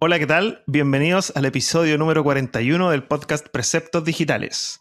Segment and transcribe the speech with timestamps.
[0.00, 0.62] Hola, ¿qué tal?
[0.68, 4.80] Bienvenidos al episodio número 41 del podcast Preceptos Digitales.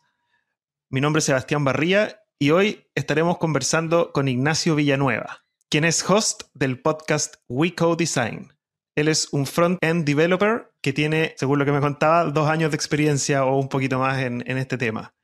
[0.92, 6.44] Mi nombre es Sebastián Barría y hoy estaremos conversando con Ignacio Villanueva, quien es host
[6.54, 8.54] del podcast We Code Design.
[8.94, 12.76] Él es un front-end developer que tiene, según lo que me contaba, dos años de
[12.76, 15.16] experiencia o un poquito más en, en este tema.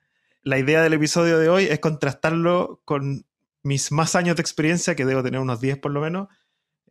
[0.41, 3.27] La idea del episodio de hoy es contrastarlo con
[3.61, 6.29] mis más años de experiencia, que debo tener unos 10 por lo menos,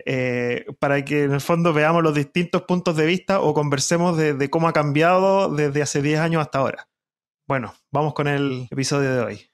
[0.04, 4.50] eh, para que en el fondo veamos los distintos puntos de vista o conversemos de,
[4.50, 6.88] cómo ha cambiado desde hace 10 años hasta ahora.
[7.46, 9.51] Bueno, vamos con el episodio de hoy.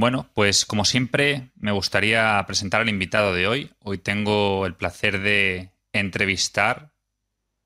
[0.00, 3.72] Bueno, pues como siempre, me gustaría presentar al invitado de hoy.
[3.80, 6.92] Hoy tengo el placer de entrevistar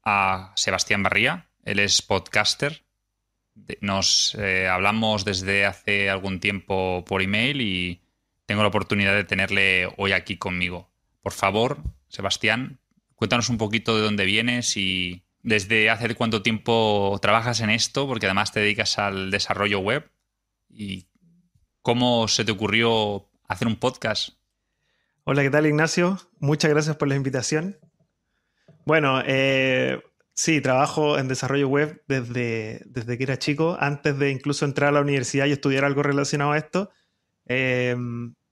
[0.02, 1.50] a Sebastián Barría.
[1.62, 2.86] Él es podcaster.
[3.82, 8.00] Nos eh, hablamos desde hace algún tiempo por email y
[8.46, 10.90] tengo la oportunidad de tenerle hoy aquí conmigo.
[11.20, 12.80] Por favor, Sebastián,
[13.14, 18.24] cuéntanos un poquito de dónde vienes y desde hace cuánto tiempo trabajas en esto, porque
[18.24, 20.10] además te dedicas al desarrollo web
[20.70, 21.11] y
[21.82, 24.30] ¿Cómo se te ocurrió hacer un podcast?
[25.24, 26.16] Hola, ¿qué tal Ignacio?
[26.38, 27.76] Muchas gracias por la invitación.
[28.84, 30.00] Bueno, eh,
[30.32, 34.92] sí, trabajo en desarrollo web desde, desde que era chico, antes de incluso entrar a
[34.92, 36.90] la universidad y estudiar algo relacionado a esto.
[37.46, 37.96] Eh,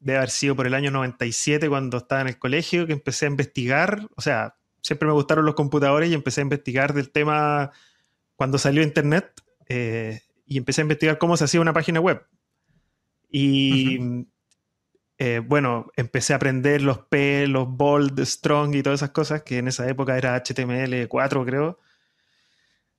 [0.00, 3.30] debe haber sido por el año 97 cuando estaba en el colegio que empecé a
[3.30, 7.70] investigar, o sea, siempre me gustaron los computadores y empecé a investigar del tema
[8.34, 12.26] cuando salió Internet eh, y empecé a investigar cómo se hacía una página web.
[13.30, 14.26] Y
[15.18, 19.58] eh, bueno, empecé a aprender los P, los bold, strong y todas esas cosas, que
[19.58, 21.78] en esa época era HTML4, creo.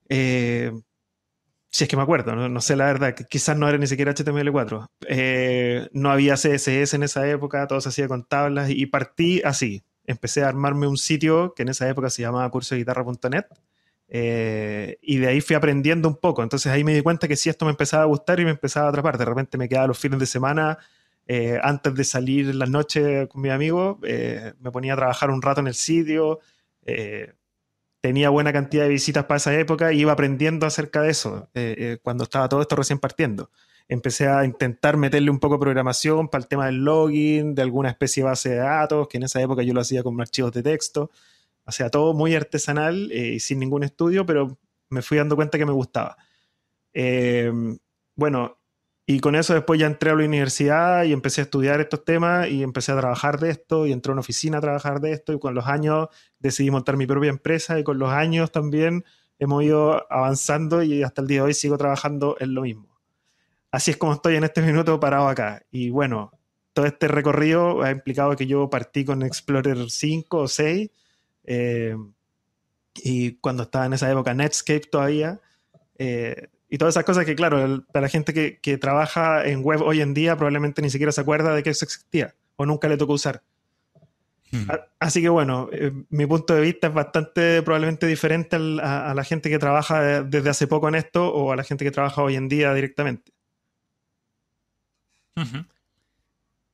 [0.07, 0.71] Eh,
[1.71, 4.87] si es que me acuerdo, no, sé la verdad, quizás no era ni siquiera HTML4.
[5.07, 9.83] Eh, no había CSS en esa época, todo se hacía con tablas y partí así.
[10.05, 13.45] Empecé a armarme un sitio que en esa época se llamaba cursoguitarra.net
[14.13, 16.43] eh, y de ahí fui aprendiendo un poco.
[16.43, 18.87] Entonces ahí me di cuenta que sí, esto me empezaba a gustar y me empezaba
[18.87, 19.17] a atrapar.
[19.17, 20.77] De repente me quedaba los fines de semana,
[21.27, 25.41] eh, antes de salir las noches con mi amigo, eh, me ponía a trabajar un
[25.41, 26.39] rato en el sitio.
[28.01, 31.49] tenía buena cantidad de visitas para esa época y iba aprendiendo acerca de eso
[32.01, 33.49] cuando estaba todo esto recién partiendo.
[33.87, 37.89] Empecé a intentar meterle un poco de programación para el tema del login, de alguna
[37.89, 40.63] especie de base de datos, que en esa época yo lo hacía con archivos de
[40.63, 41.11] texto.
[41.71, 44.59] O sea, todo muy artesanal y eh, sin ningún estudio, pero
[44.89, 46.17] me fui dando cuenta que me gustaba.
[46.91, 47.77] Em,
[48.13, 48.59] bueno,
[49.05, 52.49] y con eso después ya entré a la universidad y empecé a estudiar estos temas
[52.49, 55.31] y empecé a trabajar de esto y entré a una oficina a trabajar de esto
[55.31, 59.05] y con los años decidí montar mi propia empresa y con los años también
[59.39, 62.99] hemos ido avanzando y hasta el día de hoy sigo trabajando en lo mismo.
[63.71, 65.63] Así es como estoy en este minuto parado acá.
[65.71, 66.31] Y bueno,
[66.73, 70.89] todo este recorrido ha implicado que yo partí con Explorer 5 o 6
[71.45, 71.95] eh,
[72.95, 75.39] y cuando estaba en esa época Netscape todavía.
[75.97, 79.81] Eh, y todas esas cosas que, claro, para la gente que, que, trabaja en web
[79.81, 82.97] hoy en día probablemente ni siquiera se acuerda de que eso existía o nunca le
[82.97, 83.43] tocó usar.
[84.51, 84.67] Hmm.
[84.99, 89.49] Así que bueno, eh, mi punto de vista es bastante probablemente diferente a, la gente
[89.49, 92.49] que trabaja desde hace poco en esto o a la gente que trabaja hoy en
[92.49, 93.31] día directamente.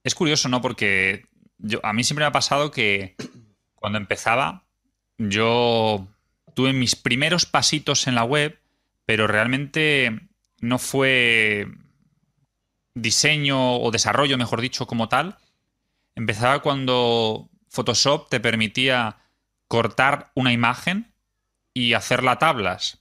[0.03, 0.61] Es curioso, ¿no?
[0.61, 1.23] Porque
[1.59, 3.15] yo, a mí siempre me ha pasado que
[3.77, 4.63] cuando empezaba,
[5.17, 6.07] yo
[6.53, 8.59] tuve mis primeros pasitos en la web,
[9.05, 10.19] pero realmente
[10.59, 11.67] no fue
[12.93, 15.37] diseño o desarrollo, mejor dicho, como tal.
[16.15, 19.17] Empezaba cuando Photoshop te permitía
[19.67, 21.13] cortar una imagen
[21.73, 22.99] y hacerla tablas.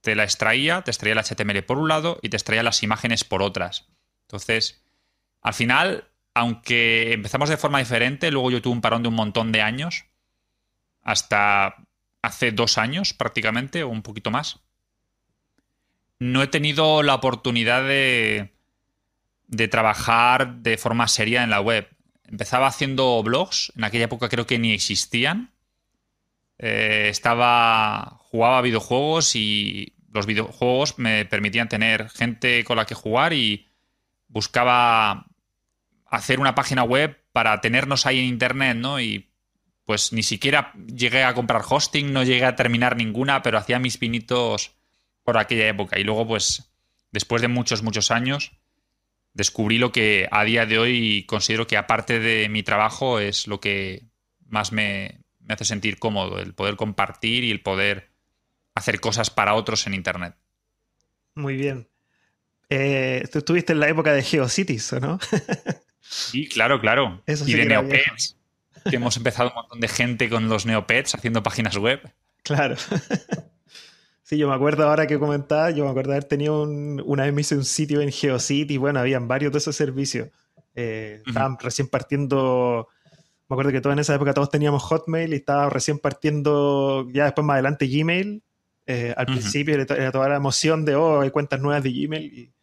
[0.00, 3.24] Te la extraía, te extraía el HTML por un lado y te extraía las imágenes
[3.24, 3.88] por otras.
[4.22, 4.84] Entonces,
[5.42, 6.04] al final
[6.34, 10.06] aunque empezamos de forma diferente, luego yo tuve un parón de un montón de años,
[11.02, 11.76] hasta
[12.22, 14.60] hace dos años prácticamente, o un poquito más.
[16.18, 18.54] No he tenido la oportunidad de,
[19.46, 21.88] de trabajar de forma seria en la web.
[22.26, 25.52] Empezaba haciendo blogs, en aquella época creo que ni existían.
[26.58, 28.18] Eh, estaba.
[28.20, 33.68] jugaba videojuegos y los videojuegos me permitían tener gente con la que jugar y
[34.28, 35.26] buscaba
[36.14, 39.00] hacer una página web para tenernos ahí en internet, ¿no?
[39.00, 39.30] Y
[39.84, 43.98] pues ni siquiera llegué a comprar hosting, no llegué a terminar ninguna, pero hacía mis
[43.98, 44.76] pinitos
[45.24, 45.98] por aquella época.
[45.98, 46.72] Y luego, pues,
[47.12, 48.52] después de muchos, muchos años,
[49.34, 53.60] descubrí lo que a día de hoy considero que aparte de mi trabajo es lo
[53.60, 54.04] que
[54.46, 58.10] más me, hace sentir cómodo, el poder compartir y el poder
[58.74, 60.36] hacer cosas para otros en Internet.
[61.34, 61.88] Muy bien.
[62.70, 65.18] Eh, tú estuviste en la época de GeoCities, ¿o no?
[66.08, 67.22] sí, claro, claro.
[67.26, 68.36] y de Neopets,
[68.88, 72.00] que hemos empezado un montón de gente con los Neopets haciendo páginas web.
[72.42, 72.76] Claro.
[74.26, 77.34] Sí, yo me acuerdo ahora que comentaba, yo me acuerdo haber tenido un, una vez
[77.34, 80.30] me hice un sitio en GeoCity bueno, habían varios de esos servicios.
[80.74, 82.88] Eh, estaban recién partiendo,
[83.48, 87.24] me acuerdo que toda en esa época todos teníamos Hotmail y estaba recién partiendo, ya
[87.24, 88.42] después más adelante Gmail.
[88.86, 92.53] Eh, al principio era, toda la emoción de, oh, hay cuentas nuevas de Gmail y,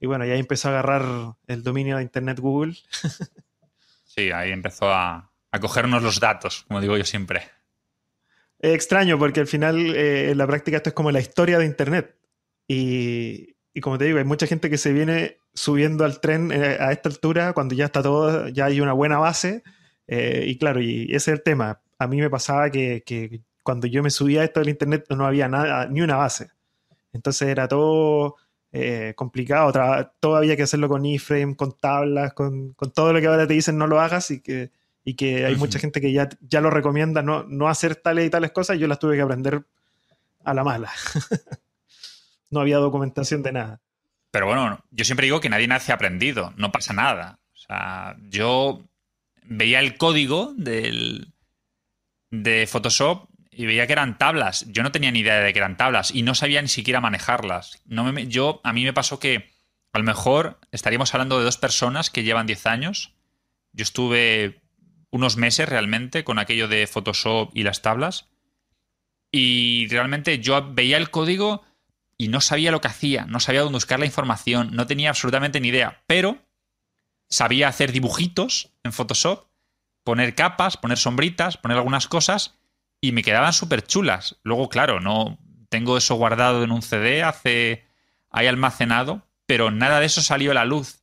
[0.00, 2.74] y bueno, ya empezó a agarrar el dominio de Internet Google.
[4.04, 7.42] sí, ahí empezó a, a cogernos los datos, como digo yo siempre.
[8.58, 11.66] Es extraño porque al final eh, en la práctica esto es como la historia de
[11.66, 12.16] Internet.
[12.66, 16.90] Y, como te digo, hay mucha gente que se viene subiendo al tren eh, a
[16.92, 19.62] esta altura cuando ya está todo, ya hay una buena base.
[20.08, 21.80] Eh, y claro, y ese es el tema.
[21.98, 25.48] A mí me pasaba que, cuando yo me subía a esto del Internet no había
[25.48, 26.50] nada, ni una base.
[27.12, 28.36] Entonces era todo
[29.16, 29.72] complicado,
[30.20, 33.54] todo había que hacerlo con iframe, con tablas, con, con, todo lo que ahora te
[33.54, 34.70] dicen no lo hagas y que
[35.08, 38.30] y que hay mucha gente que ya, ya lo recomienda no, no hacer tales y
[38.30, 39.64] tales cosas, y yo las tuve que aprender
[40.44, 40.92] a la mala.
[42.50, 43.80] no había documentación de nada.
[44.30, 47.38] Pero bueno, yo siempre digo que nadie nace aprendido, no pasa nada.
[47.54, 48.84] O sea, yo
[49.44, 51.32] veía el código del,
[52.30, 54.66] de Photoshop y veía que eran tablas.
[54.68, 57.82] Yo no tenía ni idea de que eran tablas y no sabía ni siquiera manejarlas.
[57.86, 59.50] No me, yo, a mí me pasó que
[59.92, 63.14] a lo mejor estaríamos hablando de dos personas que llevan 10 años.
[63.72, 64.60] Yo estuve
[65.10, 68.28] unos meses realmente con aquello de Photoshop y las tablas.
[69.32, 71.64] Y realmente yo veía el código
[72.16, 75.60] y no sabía lo que hacía, no sabía dónde buscar la información, no tenía absolutamente
[75.60, 76.38] ni idea, pero
[77.28, 79.48] sabía hacer dibujitos en Photoshop,
[80.04, 82.57] poner capas, poner sombritas, poner algunas cosas
[83.00, 84.38] y me quedaban súper chulas.
[84.42, 87.84] Luego, claro, no tengo eso guardado en un CD, hace
[88.30, 91.02] ahí almacenado, pero nada de eso salió a la luz.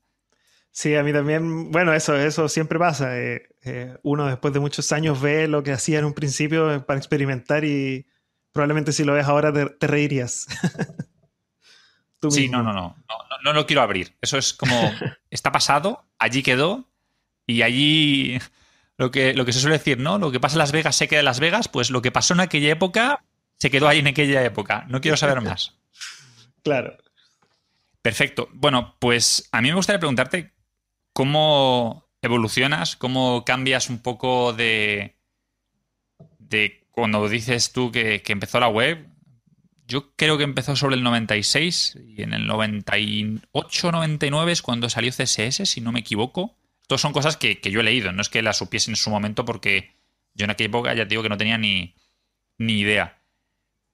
[0.71, 3.18] Sí, a mí también, bueno, eso, eso siempre pasa.
[3.18, 7.00] Eh, eh, uno después de muchos años ve lo que hacía en un principio para
[7.00, 8.07] experimentar y
[8.51, 10.48] probablemente si lo ves ahora te, reirías.
[12.30, 14.18] sí, no, no, no, no, no, lo quiero abrir.
[14.21, 14.75] Eso es como,
[15.30, 16.89] está pasado, allí quedó
[17.48, 18.38] y allí
[18.97, 20.18] lo que, lo que se suele decir, ¿no?
[20.18, 22.33] Lo que pasa en Las Vegas se queda en Las Vegas, pues lo que pasó
[22.33, 23.24] en aquella época
[23.57, 24.86] se quedó ahí en aquella época.
[24.89, 25.74] No quiero saber más.
[26.63, 26.97] claro.
[28.01, 28.50] Perfecto.
[28.53, 30.56] Bueno, pues a mí me gustaría preguntarte
[31.15, 32.97] ¿Cómo evolucionas?
[32.97, 35.15] ¿Cómo cambias un poco de,
[36.39, 39.07] de cuando dices tú que, empezó la web?
[39.88, 45.09] Yo creo que empezó sobre el 96 y en el 98, 99 es cuando salió
[45.09, 46.57] CSS, si no me equivoco.
[46.85, 49.43] Estas son cosas que, yo he leído, no es que las supiese en su momento
[49.43, 49.95] porque
[50.35, 51.95] yo en aquella época ya te digo que no tenía ni,
[52.59, 53.23] ni idea.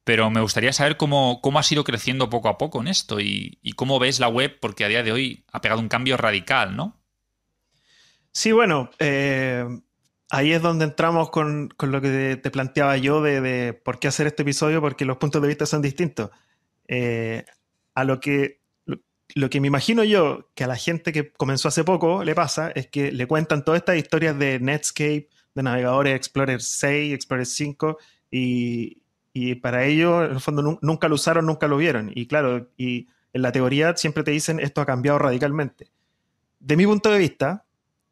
[0.04, 3.60] Pero me gustaría saber cómo, cómo has ido creciendo poco a poco en esto y,
[3.62, 6.76] y, cómo ves la web, porque a día de hoy ha pegado un cambio radical,
[6.76, 7.02] ¿no?
[8.34, 9.66] Sí, bueno, eh,
[10.30, 14.42] ahí es donde entramos con, lo que te, planteaba yo de, por qué hacer este
[14.42, 16.30] episodio, porque los puntos de vista son distintos.
[16.90, 17.46] Eh,
[17.96, 18.61] a lo que,
[19.36, 22.72] lo, que me imagino yo que a la gente que comenzó hace poco le pasa
[22.72, 27.98] es que le cuentan todas estas historias de Netscape, de navegadores Explorer 6, Explorer 5,
[28.32, 32.12] y, para ellos, en el fondo, nunca lo usaron, nunca lo vieron.
[32.14, 35.90] Y claro, y en la teoría siempre te dicen esto ha cambiado radicalmente.
[36.60, 37.66] De mi punto de vista,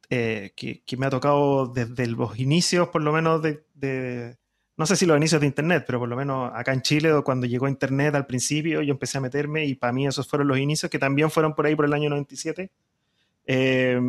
[0.10, 4.38] eh, que, me ha tocado desde los inicios, por lo menos, de,
[4.80, 7.46] no sé si los inicios de Internet, pero por lo menos acá en Chile, cuando
[7.46, 10.90] llegó Internet al principio, yo empecé a meterme y para mí esos fueron los inicios,
[10.90, 12.72] que también fueron por ahí por el año 97.
[13.46, 14.00] Eh,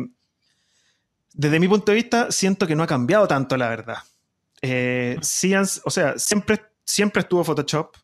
[1.33, 3.97] desde mi punto de vista, siento que no ha cambiado tanto, la verdad.
[4.61, 7.97] Eh, o sea, siempre, siempre estuvo Photoshop,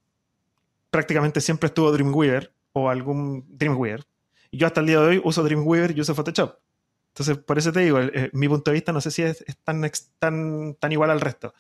[0.90, 4.04] prácticamente siempre estuvo Dreamweaver o algún Dreamweaver.
[4.52, 6.58] Yo hasta el día de hoy uso Dreamweaver y uso Photoshop.
[7.14, 9.90] Entonces, por eso te digo, eh, mi punto de vista no sé si es, tan,
[10.20, 11.54] tan, tan, igual al resto.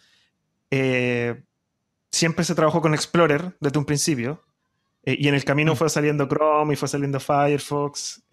[0.71, 1.41] Eh,
[2.11, 4.43] siempre se trabajó con Explorer desde un principio.
[5.03, 5.77] Eh, y en el camino mm.
[5.77, 8.23] fue saliendo Chrome y fue saliendo Firefox.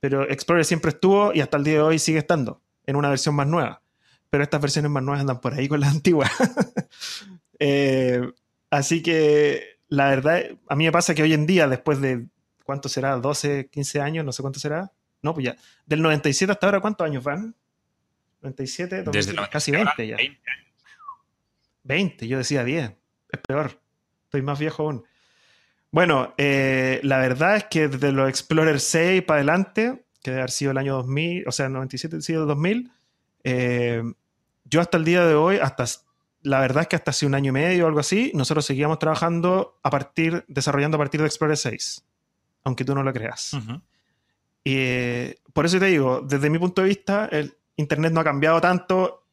[0.00, 3.34] pero Explorer siempre estuvo y hasta el día de hoy sigue estando en una versión
[3.34, 3.82] más nueva.
[4.30, 6.30] Pero estas versiones más nuevas andan por ahí con las antiguas.
[8.70, 12.26] así que la verdad, a mí me pasa que hoy en día, después de,
[12.64, 13.16] ¿cuánto será?
[13.16, 14.90] 12, 15 años, no sé cuánto será
[15.24, 15.56] no, pues ya.
[15.86, 17.54] Del 97 hasta ahora, ¿cuántos años van?
[18.42, 20.16] 97, Desde casi 20 ya.
[20.16, 20.38] 20.
[21.84, 22.92] Yo decía 10.
[23.30, 23.80] Es peor.
[24.24, 25.04] Estoy más viejo aún.
[25.90, 30.50] Bueno, eh, la verdad es que desde los Explorer 6 para adelante, que debe haber
[30.50, 32.90] sido el año 2000, o sea, 97, sido 2000,
[33.44, 34.02] eh,
[34.64, 35.84] yo hasta el día de hoy, hasta
[36.42, 38.98] la verdad es que hasta hace un año y medio o algo así, nosotros seguíamos
[38.98, 42.04] trabajando a partir, desarrollando a partir de Explorer 6,
[42.64, 43.52] aunque tú no lo creas.
[44.64, 48.24] Y eh, por eso te digo, desde mi punto de vista, el Internet no ha
[48.24, 49.23] cambiado tanto,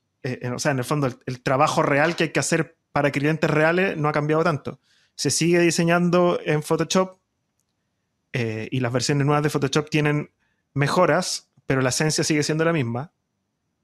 [0.53, 3.97] o sea, en el fondo, el, trabajo real que hay que hacer para clientes reales
[3.97, 4.79] no ha cambiado tanto
[5.21, 7.19] se sigue diseñando en Photoshop
[8.33, 10.31] eh, y las versiones nuevas de Photoshop tienen
[10.73, 13.11] mejoras, pero la esencia sigue siendo la misma.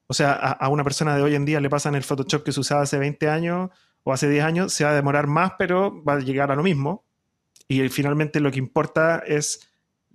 [0.08, 2.62] O sea, a, una persona de hoy en día le pasan el Photoshop que se
[2.62, 3.70] usaba hace 20 años
[4.04, 6.64] o hace 10 años, se va a demorar más, pero va a llegar a lo
[6.64, 7.04] mismo.
[7.68, 9.70] Y finalmente lo que importa es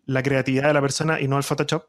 [0.06, 1.84] la creatividad de la persona y no el Photoshop.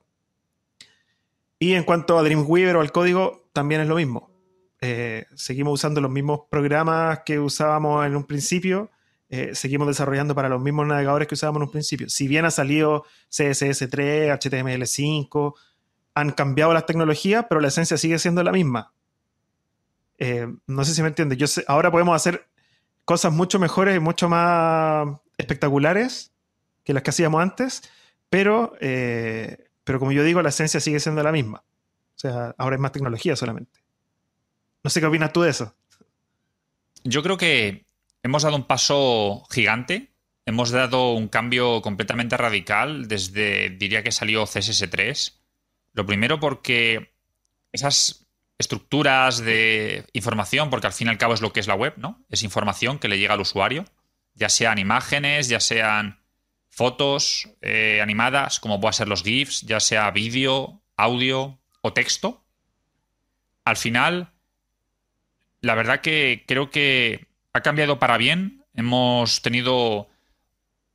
[1.58, 4.34] Y en cuanto a Dreamweaver o al código, también es lo mismo.
[4.82, 8.92] Eh, seguimos usando los mismos programas que usábamos en un principio,
[9.30, 12.10] eh, seguimos desarrollando para los mismos navegadores que usábamos en un principio.
[12.10, 15.54] Si bien ha salido CSS3, HTML5,
[16.16, 18.92] han cambiado las tecnologías, pero la esencia sigue siendo la misma.
[20.18, 21.38] Eh, no sé si me entiendes.
[21.38, 22.46] Yo ahora podemos hacer
[23.06, 25.08] cosas mucho mejores y mucho más
[25.38, 26.34] espectaculares
[26.84, 27.84] que las que hacíamos antes,
[28.30, 31.64] pero, pero como yo digo, la esencia sigue siendo la misma.
[32.24, 33.82] Sea, ahora es más tecnología solamente.
[34.82, 35.76] No sé qué opinas tú de eso.
[37.04, 37.86] Yo creo que
[38.24, 40.14] hemos dado un paso gigante.
[40.46, 45.34] Hemos dado un cambio completamente radical desde, diría que salió CSS3.
[45.92, 47.12] Lo primero porque
[47.74, 48.26] esas
[48.58, 51.96] estructuras de información, porque al fin y al cabo es lo que es la web,
[51.98, 52.24] ¿no?
[52.30, 53.84] Es información que le llega al usuario,
[54.34, 56.22] ya sean imágenes, ya sean
[56.70, 62.44] fotos eh, animadas, como puedan ser los GIFs, ya sea vídeo, audio o texto.
[63.66, 64.32] Al final,
[65.62, 68.64] la verdad que creo que ha cambiado para bien.
[68.74, 70.10] Hemos tenido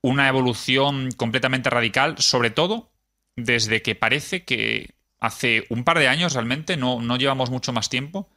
[0.01, 2.91] una evolución completamente radical, sobre todo
[3.37, 7.89] desde que parece que hace un par de años realmente, no, no llevamos mucho más
[7.89, 8.29] tiempo,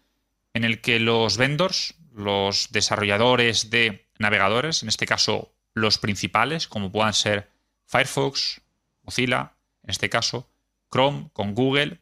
[0.53, 6.91] en el que los vendors, los desarrolladores de navegadores, en este caso los principales, como
[6.91, 7.49] puedan ser
[7.85, 8.61] Firefox,
[9.03, 9.53] Mozilla,
[9.83, 10.49] en este caso,
[10.91, 12.00] Chrome con Google,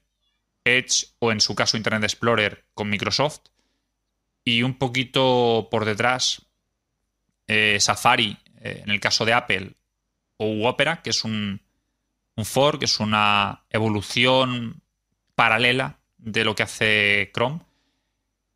[0.77, 3.41] Edge o en su caso Internet Explorer con Microsoft,
[4.43, 6.45] y un poquito por detrás
[7.47, 9.73] eh, Safari, eh, en el caso de Apple,
[10.37, 11.61] o Opera, que es un,
[12.35, 14.81] un fork, que es una evolución
[15.35, 17.61] paralela de lo que hace Chrome.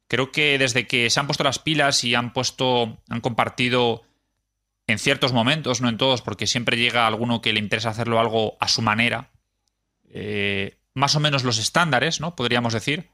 [0.08, 4.04] Creo que desde que se han puesto las pilas y han puesto, han compartido
[4.88, 8.58] en ciertos momentos, no en todos, porque siempre llega alguno que le interesa hacerlo algo
[8.60, 9.32] a su manera,
[10.10, 12.36] eh, más o menos los estándares, ¿no?
[12.36, 13.10] Podríamos decir.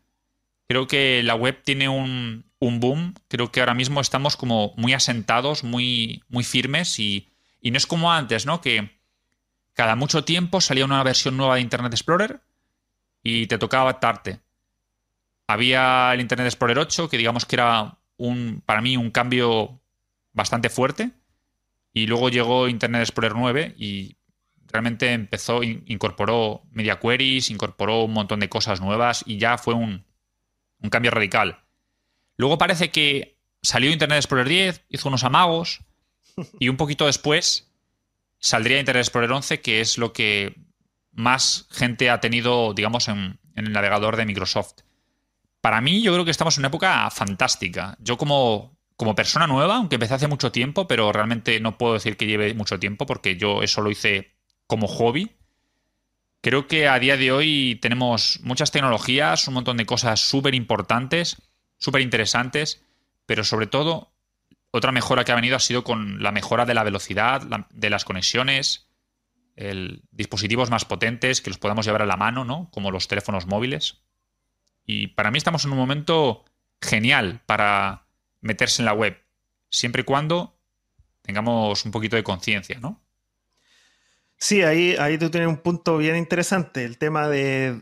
[0.68, 3.16] Creo que la web tiene un, un boom.
[3.28, 7.28] Creo que ahora mismo estamos como muy asentados, muy, muy firmes y,
[7.64, 8.62] no es como antes, ¿no?
[8.62, 8.92] Que
[9.74, 12.42] cada mucho tiempo salía una versión nueva de Internet Explorer
[13.24, 14.40] y te tocaba adaptarte.
[15.48, 19.80] Había el Internet Explorer 8, que digamos que era un, para mí un cambio
[20.34, 21.12] bastante fuerte.
[21.94, 24.16] Y luego llegó Internet Explorer 9 y
[24.72, 30.06] realmente empezó, incorporó media queries, incorporó un montón de cosas nuevas y ya fue un,
[30.82, 31.64] un cambio radical.
[32.38, 35.82] Luego parece que salió Internet Explorer 10, hizo unos amagos
[36.60, 37.70] y un poquito después
[38.40, 40.56] saldría Internet Explorer 11, que es lo que
[41.12, 44.84] más gente ha tenido, digamos, en, el navegador de Microsoft.
[45.60, 47.98] Para mí, yo creo que estamos en una época fantástica.
[48.00, 52.16] Yo como, como persona nueva, aunque empecé hace mucho tiempo, pero realmente no puedo decir
[52.16, 54.39] que lleve mucho tiempo porque yo eso lo hice
[54.70, 55.32] como hobby.
[56.42, 61.38] Creo que a día de hoy tenemos muchas tecnologías, un montón de cosas súper importantes
[61.80, 62.84] súper interesantes,
[63.26, 64.12] pero sobre todo
[64.72, 68.06] otra mejora que ha venido ha sido con la mejora de la velocidad, de las
[68.06, 68.88] conexiones,
[69.56, 72.70] el, dispositivos más potentes que los podamos llevar a la mano, ¿no?
[72.72, 74.04] Como los teléfonos móviles.
[74.86, 76.46] Y para mí estamos en un momento
[76.82, 78.06] genial para
[78.42, 79.22] meterse en la web,
[79.70, 80.60] siempre y cuando
[81.22, 83.02] tengamos un poquito de conciencia, ¿no?
[84.40, 87.82] Sí, ahí, ahí tú tienes un punto bien interesante, el tema de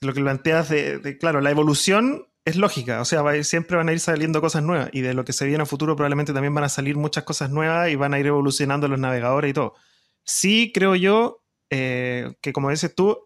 [0.00, 3.98] lo que planteas de claro, la evolución es lógica, o sea, siempre van a ir
[3.98, 6.68] saliendo cosas nuevas y de lo que se viene a futuro probablemente también van a
[6.68, 9.74] salir muchas cosas nuevas y van a ir evolucionando los navegadores y todo.
[10.22, 13.18] Sí creo yo eh, que como dices tú,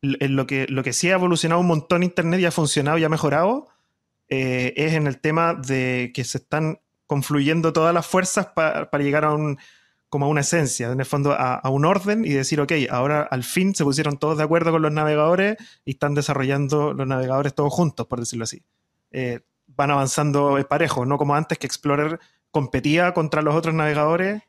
[0.00, 3.10] lo que, lo que sí ha evolucionado un montón Internet y ha funcionado y ha
[3.10, 3.68] mejorado
[4.30, 9.26] eh, es en el tema de que se están confluyendo todas las fuerzas para llegar
[9.26, 9.58] a un,
[10.14, 13.42] como a una esencia, en el fondo a, un orden y decir, ok, ahora al
[13.42, 17.72] fin se pusieron todos de acuerdo con los navegadores y están desarrollando los navegadores todos
[17.72, 18.62] juntos, por decirlo así.
[19.10, 22.20] Eh, van avanzando parejo, no como antes que Explorer
[22.52, 24.42] competía contra los otros navegadores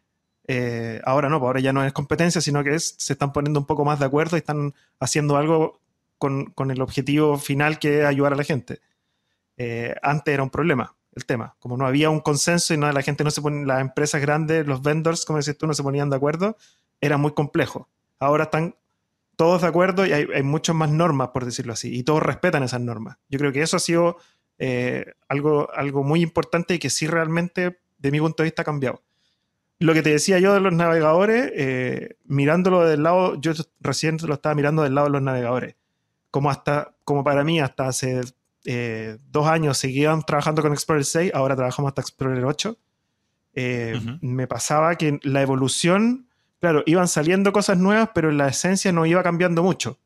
[0.48, 3.60] Eh, ahora no, pues ahora ya no es competencia, sino que es, se están poniendo
[3.60, 5.82] un poco más de acuerdo y están haciendo algo
[6.20, 8.82] con, el objetivo final que es ayudar a la gente.
[9.58, 13.02] Eh, antes era un problema el tema, como no había un consenso y no, la
[13.02, 16.10] gente no se pone, las empresas grandes, los vendors, como decís tú, no se ponían
[16.10, 16.58] de acuerdo,
[17.00, 17.90] era muy complejo.
[18.20, 18.76] Ahora están
[19.38, 22.64] todos de acuerdo y hay, hay muchas más normas, por decirlo así, y todos respetan
[22.64, 23.18] esas normas.
[23.30, 24.18] Yo creo que eso ha sido
[24.58, 28.66] eh, algo, algo muy importante y que sí realmente, de mi punto de vista, ha
[28.66, 29.02] cambiado.
[29.80, 34.34] Lo que te decía yo de los navegadores, eh, mirándolo del lado, yo recién lo
[34.36, 35.76] estaba mirando del lado de los navegadores,
[36.32, 38.22] como hasta, como para mí, hasta hace
[38.66, 42.78] eh, dos años seguían trabajando con Explorer 6, ahora trabajamos hasta Explorer 8.
[44.22, 46.28] Me pasaba que la evolución,
[46.60, 50.00] claro, iban saliendo cosas nuevas, pero la esencia no iba cambiando mucho.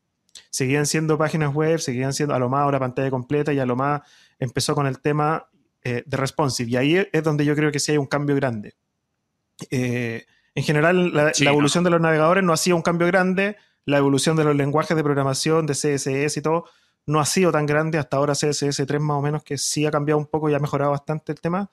[0.52, 3.76] Seguían siendo páginas web, seguían siendo a lo más una pantalla completa y a lo
[3.76, 4.02] más
[4.40, 5.50] empezó con el tema
[5.84, 6.70] eh, de responsive.
[6.70, 8.76] Y ahí es donde yo creo que sí hay un cambio grande.
[9.72, 10.26] Eh,
[10.56, 13.58] en general, la, evolución de los navegadores no ha sido un cambio grande.
[13.86, 16.66] La evolución de los lenguajes de programación, de CSS y todo,
[17.10, 17.98] no ha sido tan grande.
[17.98, 20.60] Hasta ahora CSS 3 más o menos, que sí ha cambiado un poco y ha
[20.60, 21.72] mejorado bastante el tema.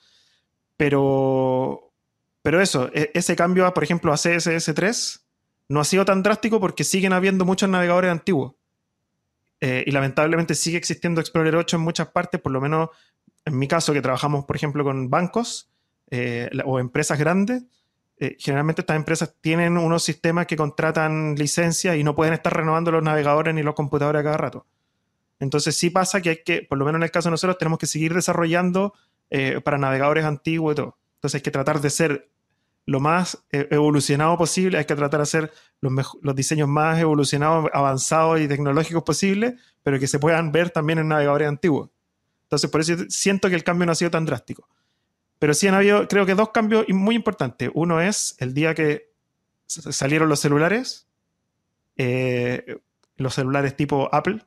[0.76, 1.93] Pero,
[2.43, 5.26] pero eso, e, ese cambio, por ejemplo, a CSS 3
[5.69, 8.55] no ha sido tan drástico porque siguen habiendo muchos navegadores antiguos.
[9.61, 12.90] Eh, y lamentablemente sigue existiendo Explorer 8 en muchas partes, por lo menos
[13.45, 15.71] en mi caso, que trabajamos, por ejemplo, con bancos
[16.11, 17.62] eh, o empresas grandes.
[18.19, 22.90] Eh, generalmente estas empresas tienen unos sistemas que contratan licencias y no pueden estar renovando
[22.90, 24.66] los navegadores ni los computadores a cada rato.
[25.38, 27.78] Entonces sí pasa que hay que, por lo menos en el caso de nosotros, tenemos
[27.78, 28.95] que seguir desarrollando
[29.64, 30.99] para navegadores antiguos y todo.
[31.16, 32.28] Entonces hay que tratar de ser
[32.87, 37.69] lo más eh, evolucionado posible, hay que tratar de hacer los, los, diseños más evolucionados,
[37.73, 41.90] avanzados y tecnológicos posibles, pero que se puedan ver también en navegadores antiguos.
[42.45, 44.69] Entonces, por eso siento que el cambio no ha sido tan drástico.
[45.40, 47.71] Pero sí han habido, creo que dos cambios muy importantes.
[47.75, 49.11] Uno es el día que
[49.66, 51.09] salieron los celulares,
[51.97, 52.78] eh,
[53.16, 54.45] los celulares tipo Apple,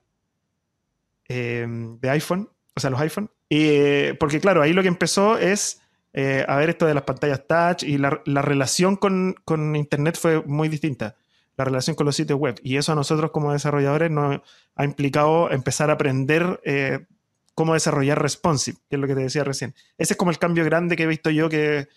[1.30, 3.32] eh, de iPhone, o sea, los iPhone.
[3.48, 5.82] Y, porque claro, ahí lo que empezó es
[6.14, 8.10] eh, a ver esto de las pantallas touch y la,
[8.42, 9.36] relación con,
[9.76, 11.16] Internet fue muy distinta,
[11.56, 12.60] la relación con los sitios web.
[12.64, 14.42] Y eso a nosotros como desarrolladores nos
[14.76, 17.06] ha implicado empezar a aprender eh,
[17.54, 19.76] cómo desarrollar responsive, que es lo que te decía recién.
[19.98, 21.88] Ese es como el cambio grande que he visto yo que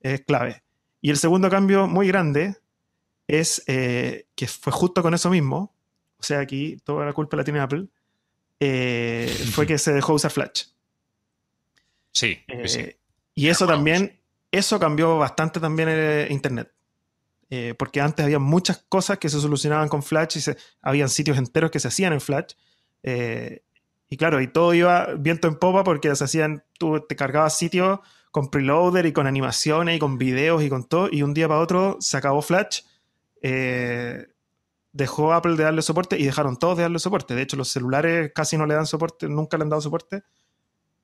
[0.00, 0.62] es clave.
[1.00, 2.56] Y el segundo cambio muy grande
[3.26, 5.74] es eh, que fue justo con eso mismo,
[6.18, 7.88] o sea, aquí toda la culpa la tiene Apple,
[9.52, 10.64] fue que se dejó usar Flash.
[12.12, 12.96] Sí, sí.
[13.34, 16.72] Y eso también, eso cambió bastante también el Internet.
[17.50, 21.38] Eh, porque antes había muchas cosas que se solucionaban con Flash y se, habían sitios
[21.38, 22.52] enteros que se hacían en Flash.
[23.02, 23.62] Eh,
[24.10, 28.00] y claro, y todo iba viento en popa porque se hacían, tú te cargabas sitios
[28.30, 31.60] con preloader y con animaciones y con videos y con todo, y un día para
[31.60, 32.82] otro se acabó Flash,
[33.42, 34.26] eh,
[34.92, 37.34] dejó Apple de darle soporte y dejaron todos de darle soporte.
[37.34, 40.22] De hecho, los celulares casi no le dan soporte, nunca le han dado soporte.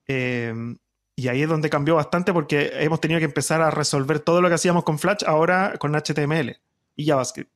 [0.07, 4.49] Y ahí es donde cambió bastante porque hemos tenido que empezar a resolver todo lo
[4.49, 6.59] que hacíamos con Flash ahora con HTML
[6.97, 7.53] y JavaScript.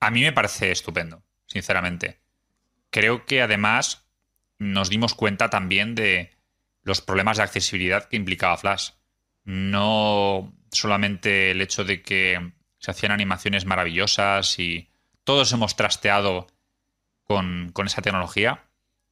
[0.00, 2.18] A mí me parece estupendo, sinceramente.
[2.90, 4.06] Creo que además
[4.58, 6.30] nos dimos cuenta también de
[6.82, 8.90] los problemas de accesibilidad que implicaba Flash.
[9.44, 12.52] No solamente el hecho de que
[12.86, 14.88] se hacían animaciones maravillosas y
[15.24, 16.46] todos hemos trasteado
[17.24, 18.62] con, esa tecnología.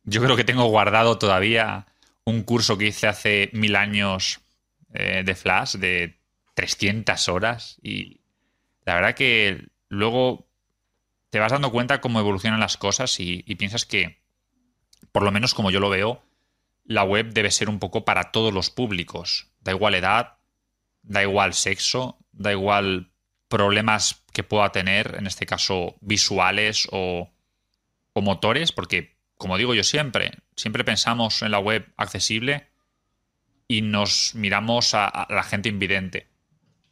[0.05, 1.89] Yo creo que tengo guardado todavía
[2.23, 4.43] un curso que hice hace mil años
[4.93, 6.21] eh, de Flash de
[6.55, 8.21] 300 horas y
[8.85, 10.47] la verdad que luego
[11.31, 14.23] te vas dando cuenta cómo evolucionan las cosas y, piensas que,
[15.11, 16.23] por lo menos como yo lo veo,
[16.85, 19.49] la web debe ser un poco para todos los públicos.
[19.63, 20.37] Da igual edad,
[21.03, 23.11] da igual sexo, da igual
[23.55, 27.31] problemas que pueda tener, en este caso visuales o,
[28.12, 32.67] o motores, porque como digo yo siempre, siempre pensamos en la web accesible
[33.69, 36.27] y nos miramos a, la gente invidente.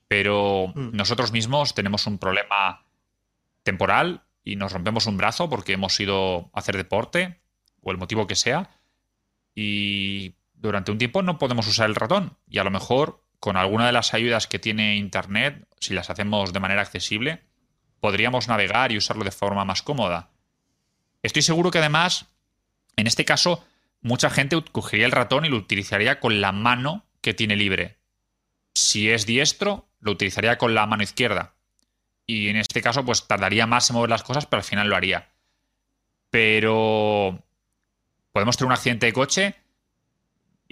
[0.06, 0.90] Pero mm.
[0.92, 2.86] nosotros mismos tenemos un problema
[3.64, 7.40] temporal y nos rompemos un brazo porque hemos ido a hacer deporte
[7.80, 8.70] o el motivo que sea
[9.52, 13.86] y durante un tiempo no podemos usar el ratón y a lo mejor con alguna
[13.86, 17.42] de las ayudas que tiene Internet, si las hacemos de manera accesible,
[17.98, 20.30] podríamos navegar y usarlo de forma más cómoda.
[21.24, 22.32] Estoy seguro que además
[22.96, 23.64] en este caso,
[24.00, 27.98] mucha gente cogería el ratón y lo utilizaría con la mano que tiene libre.
[28.74, 31.54] Si es diestro, lo utilizaría con la mano izquierda.
[32.26, 34.94] Y en este caso, pues tardaría más en mover las cosas, pero al final lo
[34.94, 35.30] haría.
[36.30, 37.42] Pero
[38.30, 39.56] podemos tener un accidente de coche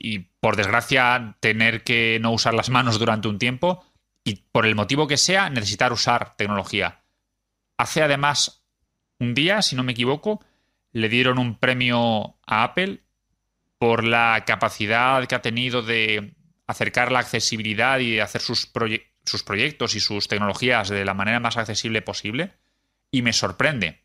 [0.02, 3.84] y por desgracia tener que no usar las manos durante un tiempo
[4.24, 7.02] y por el motivo que sea, necesitar usar tecnología.
[7.76, 8.64] Hace además
[9.18, 10.42] un día, si no me equivoco,
[10.92, 13.02] le dieron un premio a Apple
[13.78, 16.34] por la capacidad que ha tenido de
[16.66, 18.70] acercar la accesibilidad y de hacer sus,
[19.24, 22.54] sus proyectos y sus tecnologías de la manera más accesible posible.
[23.10, 24.04] Y me sorprende.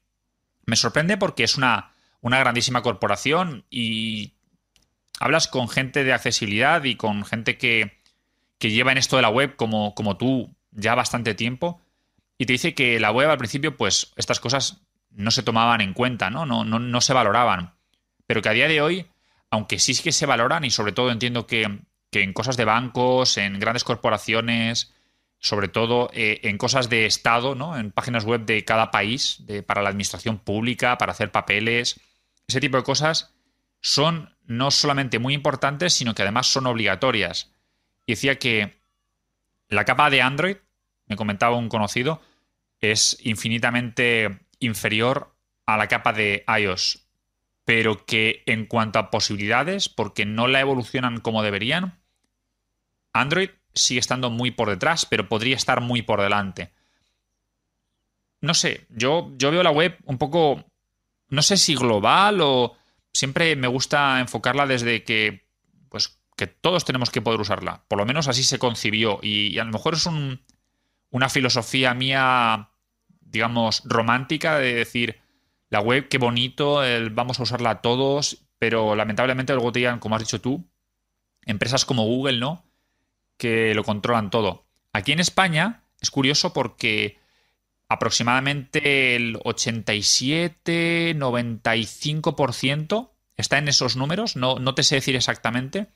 [0.65, 4.35] Me sorprende porque es una, una grandísima corporación y
[5.19, 7.99] hablas con gente de accesibilidad y con gente que,
[8.58, 11.82] que lleva en esto de la web como, como tú ya bastante tiempo
[12.38, 15.93] y te dice que la web al principio, pues estas cosas no se tomaban en
[15.93, 16.45] cuenta, ¿no?
[16.45, 17.73] No, no, no se valoraban.
[18.28, 19.08] Pero que a día de hoy,
[19.49, 21.80] aunque sí que se valoran y sobre todo entiendo que,
[22.12, 24.93] que en cosas de bancos, en grandes corporaciones,
[25.39, 27.78] sobre todo eh, en cosas de Estado, ¿no?
[27.78, 31.99] En páginas web de cada país, de, para la administración pública, para hacer papeles,
[32.47, 33.35] ese tipo de cosas
[33.86, 37.52] son no solamente muy importantes, sino que además son obligatorias.
[38.08, 38.80] Decía que
[39.69, 40.58] la capa de Android,
[41.06, 42.19] me comentaba un conocido,
[42.82, 45.36] es infinitamente inferior
[45.67, 47.06] a la capa de iOS,
[47.63, 52.00] pero que en cuanto a posibilidades, porque no la evolucionan como deberían,
[53.13, 56.71] Android sigue estando muy por detrás, pero podría estar muy por delante.
[58.41, 60.65] No sé, yo, yo veo la web un poco,
[61.30, 62.76] no sé si global o
[63.15, 65.47] siempre me gusta enfocarla desde que,
[65.89, 67.86] pues, que todos tenemos que poder usarla.
[67.88, 69.19] Por lo menos así se concibió.
[69.21, 70.06] Y, a lo mejor es
[71.10, 72.69] una filosofía mía
[73.36, 75.19] digamos, romántica de decir,
[75.69, 80.21] la web, qué bonito, vamos a usarla todos, pero lamentablemente luego te digan, como has
[80.21, 80.65] dicho tú,
[81.45, 82.65] empresas como Google, ¿no?
[83.38, 84.65] Que lo controlan todo.
[84.93, 87.19] Aquí en España es curioso porque
[87.88, 95.88] aproximadamente el 87, 95% está en esos números, no, no te sé decir exactamente,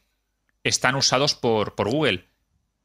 [0.63, 2.28] están usados por, por Google.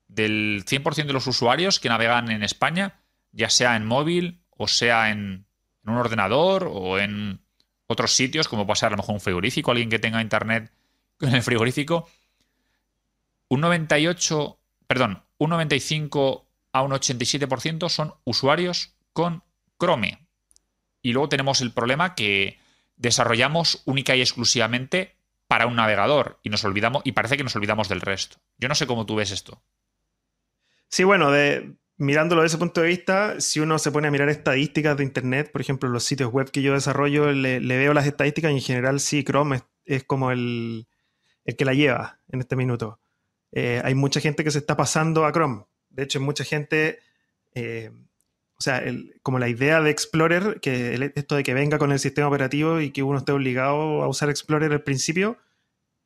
[0.09, 3.01] Del 100% de los usuarios que navegan en España,
[3.33, 5.47] ya sea en móvil o sea en,
[5.87, 7.41] un ordenador o en
[7.87, 10.73] otros sitios, como puede ser a lo mejor un frigorífico, alguien que tenga internet
[11.21, 12.09] en el frigorífico,
[13.49, 19.45] un 98, perdón, un 95 a un 87% son usuarios con
[19.79, 20.27] Chrome.
[21.01, 22.59] Y luego tenemos el problema que
[22.97, 27.89] desarrollamos única y exclusivamente para un navegador y nos olvidamos y parece que nos olvidamos
[27.89, 28.39] del resto.
[28.59, 29.63] Yo no sé cómo tú ves esto.
[30.89, 31.31] Sí, bueno,
[31.97, 35.53] mirándolo desde ese punto de vista, si uno se pone a mirar estadísticas de Internet,
[35.53, 38.99] por ejemplo, los sitios web que yo desarrollo, le, veo las estadísticas y en general
[38.99, 40.89] sí, Chrome es, como el,
[41.57, 42.99] que la lleva en este minuto.
[43.53, 45.67] Eh, hay mucha gente que se está pasando a Chrome.
[45.95, 46.99] De hecho, mucha gente,
[47.55, 47.91] eh,
[48.57, 48.83] o sea,
[49.23, 52.91] como la idea de Explorer, que esto de que venga con el sistema operativo y
[52.91, 55.39] que uno esté obligado a usar Explorer al principio,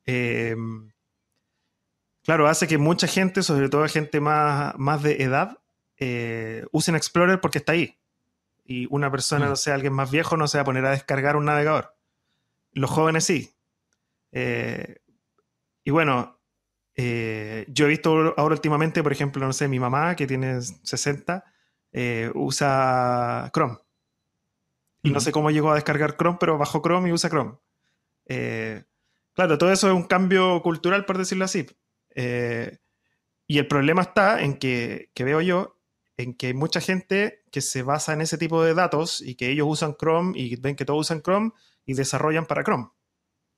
[0.05, 0.55] eh,
[2.23, 5.57] claro, hace que mucha gente, sobre todo gente más, más de edad,
[5.97, 7.97] eh, usen Explorer porque está ahí.
[8.65, 9.49] Y una persona, mm.
[9.49, 11.95] no sé, alguien más viejo, no se va a poner a descargar un navegador.
[12.71, 13.51] Los jóvenes sí.
[15.83, 16.38] Y bueno,
[17.01, 21.45] eh, yo he visto ahora últimamente, por ejemplo, no sé, mi mamá, que tiene 60,
[22.33, 23.77] usa Chrome.
[25.01, 25.21] Y no mm.
[25.21, 27.57] sé cómo llegó a descargar Chrome, pero bajó Chrome y usa Chrome.
[29.33, 31.67] claro, todo eso es un cambio cultural, por decirlo así.
[32.13, 35.77] y el problema está en que, que, veo yo
[36.17, 39.49] en que hay mucha gente que se basa en ese tipo de datos y que
[39.49, 41.51] ellos usan Chrome y ven que todos usan Chrome
[41.85, 42.89] y desarrollan para Chrome.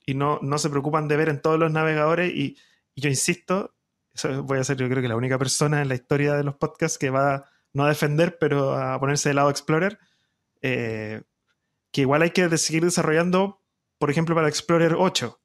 [0.06, 2.56] Y no, no se preocupan de ver en todos los navegadores y,
[2.96, 3.74] yo insisto,
[4.44, 6.98] voy a ser yo creo que la única persona en la historia de los podcasts
[6.98, 9.98] que va no a defender, pero a ponerse del lado Explorer,
[10.60, 11.22] eh,
[11.90, 13.62] que igual hay que seguir desarrollando,
[13.98, 15.40] por ejemplo, para Explorer 8,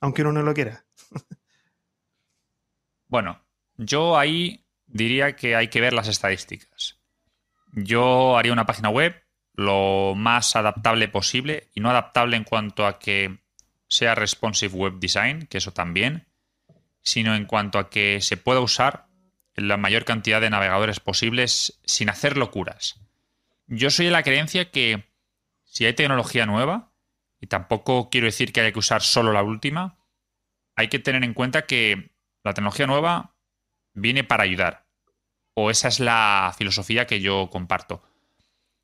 [0.00, 0.84] aunque uno no lo quiera.
[3.08, 3.40] bueno,
[3.76, 6.98] yo ahí diría que hay que ver las estadísticas.
[7.72, 9.14] Yo haría una página web
[9.54, 13.40] lo más adaptable posible y no adaptable en cuanto a que
[13.88, 16.27] sea responsive web design, que eso también,
[17.02, 19.06] sino en cuanto a que se pueda usar
[19.54, 23.00] la mayor cantidad de navegadores posibles sin hacer locuras.
[23.66, 25.08] Yo soy de la creencia que
[25.64, 26.92] si hay tecnología nueva,
[27.40, 29.98] y tampoco quiero decir que haya que usar solo la última,
[30.74, 32.12] hay que tener en cuenta que
[32.44, 33.34] la tecnología nueva
[33.92, 34.86] viene para ayudar.
[35.54, 38.02] O esa es la filosofía que yo comparto.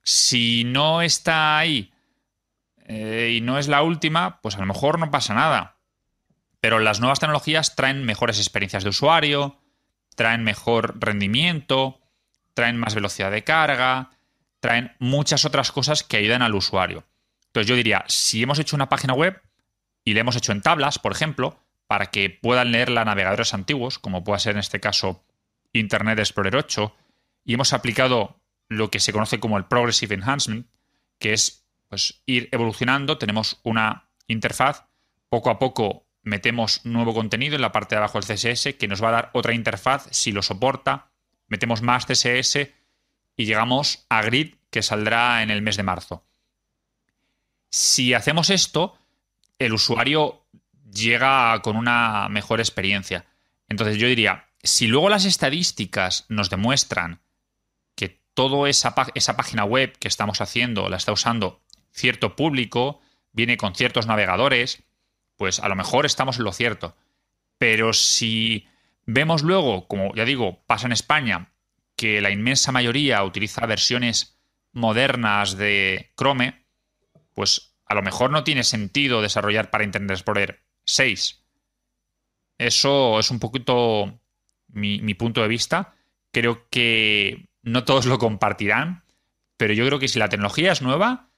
[0.03, 1.92] Si no está ahí
[2.87, 5.74] eh, y no es la última, pues a lo mejor no pasa nada.
[6.64, 9.61] Pero las nuevas tecnologías traen mejores experiencias de usuario,
[10.16, 12.00] traen mejor rendimiento,
[12.55, 14.12] traen más velocidad de carga,
[14.61, 17.05] traen muchas otras cosas que ayudan al usuario.
[17.48, 19.42] Entonces yo diría, si hemos hecho una página web
[20.07, 24.24] y la hemos hecho en tablas, por ejemplo, para que puedan leerla navegadores antiguos, como
[24.24, 25.22] pueda ser en este caso
[25.74, 26.96] Internet Explorer 8
[27.44, 30.66] y hemos aplicado lo que se conoce como el Progressive Enhancement,
[31.18, 33.18] que es pues, ir evolucionando.
[33.18, 34.87] Tenemos una interfaz,
[35.29, 39.03] poco a poco metemos nuevo contenido en la parte de abajo del CSS que nos
[39.03, 41.11] va a dar otra interfaz si lo soporta.
[41.47, 42.71] Metemos más CSS
[43.37, 46.25] y llegamos a Grid que saldrá en el mes de marzo.
[47.71, 48.99] Si hacemos esto,
[49.59, 50.45] el usuario
[50.91, 53.27] llega con una mejor experiencia.
[53.69, 57.21] Entonces yo diría, si luego las estadísticas nos demuestran
[57.95, 63.01] que toda esa, esa página web que estamos haciendo la está usando cierto público,
[63.33, 64.83] viene con ciertos navegadores,
[65.37, 66.97] pues a lo mejor estamos en lo cierto.
[67.59, 68.66] Pero si
[69.07, 71.53] vemos luego, como ya digo, pasa en España,
[71.97, 74.38] que la inmensa mayoría utiliza versiones
[74.73, 76.64] modernas de Chrome,
[77.33, 81.44] pues a lo mejor no tiene sentido desarrollar para Internet Explorer 6.
[82.59, 84.20] Eso es un poquito
[84.68, 85.94] mi, punto de vista.
[86.33, 89.05] Creo que no todos lo compartirán,
[89.57, 91.31] pero yo creo que si la tecnología es nueva,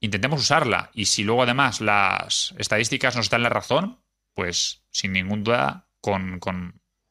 [0.00, 0.90] intentemos usarla.
[0.94, 4.00] Y si luego además las estadísticas nos dan la razón,
[4.34, 6.40] pues sin ningún duda con,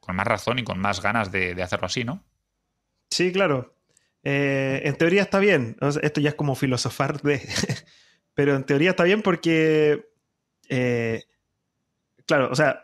[0.07, 2.23] más razón y con más ganas de, hacerlo así, ¿no?
[3.09, 3.75] Sí, claro.
[4.23, 5.77] Eh, en teoría está bien.
[6.01, 7.41] esto ya es como filosofar de...
[8.33, 10.09] pero en teoría está bien porque...
[10.69, 11.23] Eh,
[12.25, 12.83] claro, o sea,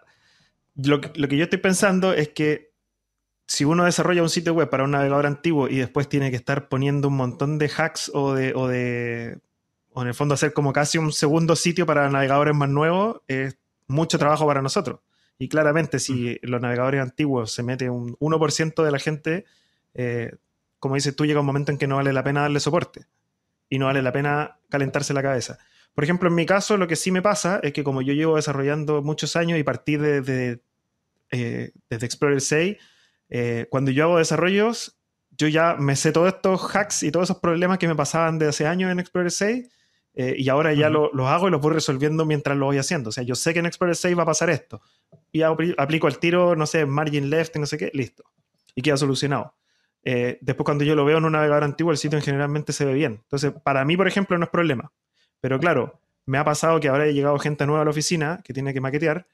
[0.75, 2.73] lo que yo estoy pensando es que
[3.47, 6.69] si uno desarrolla un sitio web para un navegador antiguo y después tiene que estar
[6.69, 9.39] poniendo un montón de hacks o de, o de
[9.93, 13.57] o en el fondo hacer como casi un segundo sitio para navegadores más nuevos, es
[13.87, 14.99] mucho trabajo para nosotros.
[15.37, 19.45] Y claramente, si los navegadores antiguos se mete un 1% de la gente,
[19.93, 20.35] eh,
[20.79, 23.05] como dices tú, llega un momento en que no vale la pena darle soporte
[23.69, 25.57] y no vale la pena calentarse la cabeza.
[25.93, 28.35] Por ejemplo, en mi caso, lo que sí me pasa es que como yo llevo
[28.35, 30.59] desarrollando muchos años y partí de,
[31.31, 32.77] eh, desde Explorer 6,
[33.29, 34.97] eh, cuando yo hago desarrollos,
[35.31, 38.47] yo ya me sé todos estos hacks y todos esos problemas que me pasaban de
[38.47, 39.69] hace años en Explorer 6
[40.15, 43.09] eh, y ahora ya los hago y los voy resolviendo mientras lo voy haciendo.
[43.09, 44.81] O sea, yo sé que en Explorer 6 va a pasar esto.
[45.31, 48.23] Y aplico el tiro, no sé, margin left, no sé qué, listo.
[48.75, 49.55] Y queda solucionado.
[50.03, 52.93] Eh, después cuando yo lo veo en un navegador antiguo, el sitio generalmente se ve
[52.93, 53.21] bien.
[53.23, 54.91] Entonces, para mí, por ejemplo, no es problema.
[55.39, 58.53] Pero claro, me ha pasado que ahora ha llegado gente nueva a la oficina que
[58.53, 59.27] tiene que maquetear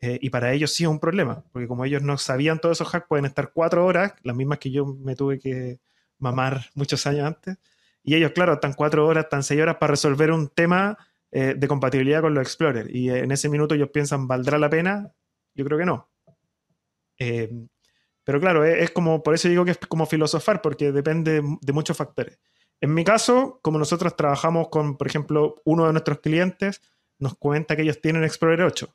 [0.00, 2.94] eh, y para ellos sí es un problema, porque como ellos no sabían todos esos
[2.94, 5.80] hacks, pueden estar cuatro horas, las mismas que yo me tuve que
[6.18, 7.56] mamar muchos años antes,
[8.04, 10.98] y ellos, claro, están cuatro horas, están seis horas para resolver un tema
[11.32, 12.94] eh, de compatibilidad con los Explorer.
[12.94, 15.10] Y en ese minuto ellos piensan, ¿valdrá la pena?
[15.54, 16.10] Yo creo que no.
[17.18, 17.50] Eh,
[18.22, 21.96] pero claro, es, como, por eso digo que es como filosofar, porque depende de muchos
[21.96, 22.38] factores.
[22.80, 26.82] En mi caso, como nosotros trabajamos con, por ejemplo, uno de nuestros clientes,
[27.18, 28.94] nos cuenta que ellos tienen Explorer 8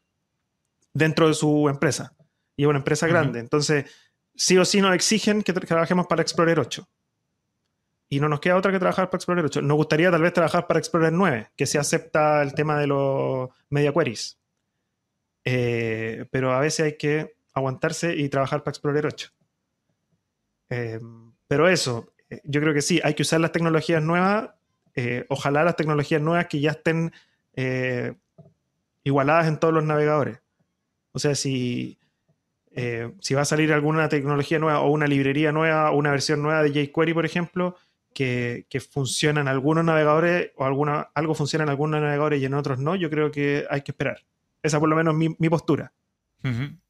[0.93, 2.15] dentro de su empresa.
[2.55, 3.39] Y es una empresa grande.
[3.39, 3.85] Entonces,
[4.35, 6.87] sí o sí nos exigen que, trabajemos para Explorer 8.
[8.11, 9.61] Y no nos queda otra que trabajar para Explorer 8.
[9.61, 13.49] Nos gustaría tal vez trabajar para Explorer 9, que se acepta el tema de los
[13.69, 14.39] media queries.
[15.45, 19.29] Eh, pero a veces hay que aguantarse y trabajar para Explorer 8.
[20.71, 20.99] Eh,
[21.47, 24.49] pero eso, eh, yo creo que sí, hay que usar las tecnologías nuevas.
[25.29, 27.13] ojalá las tecnologías nuevas que ya estén
[29.03, 30.39] igualadas en todos los navegadores.
[31.13, 31.97] O sea, si,
[33.21, 36.63] si va a salir alguna tecnología nueva o una librería nueva o una versión nueva
[36.63, 37.77] de jQuery, por ejemplo,
[38.19, 42.79] que, funciona en algunos navegadores o alguna, algo funciona en algunos navegadores y en otros
[42.79, 44.25] no, yo creo que hay que esperar.
[44.61, 45.93] Esa por lo menos es mi, postura.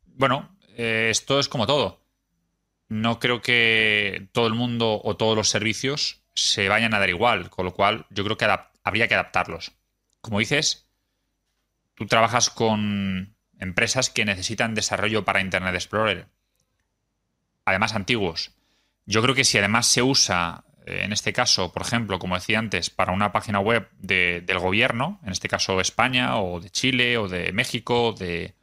[0.05, 2.03] Bueno, eh, esto es como todo.
[2.87, 7.51] No creo que todo el mundo o todos los servicios se vayan a dar igual,
[7.51, 8.47] con lo cual yo creo que
[8.83, 9.73] habría que adaptarlos.
[10.21, 10.87] Como dices,
[11.93, 16.27] tú trabajas con empresas que necesitan desarrollo para Internet Explorer.
[17.65, 18.55] Además, antiguos.
[19.05, 22.89] Yo creo que si además se usa, en este caso, por ejemplo, como decía antes,
[22.89, 27.51] para una página web del gobierno, en este caso España, o de Chile, o de
[27.53, 28.55] México, de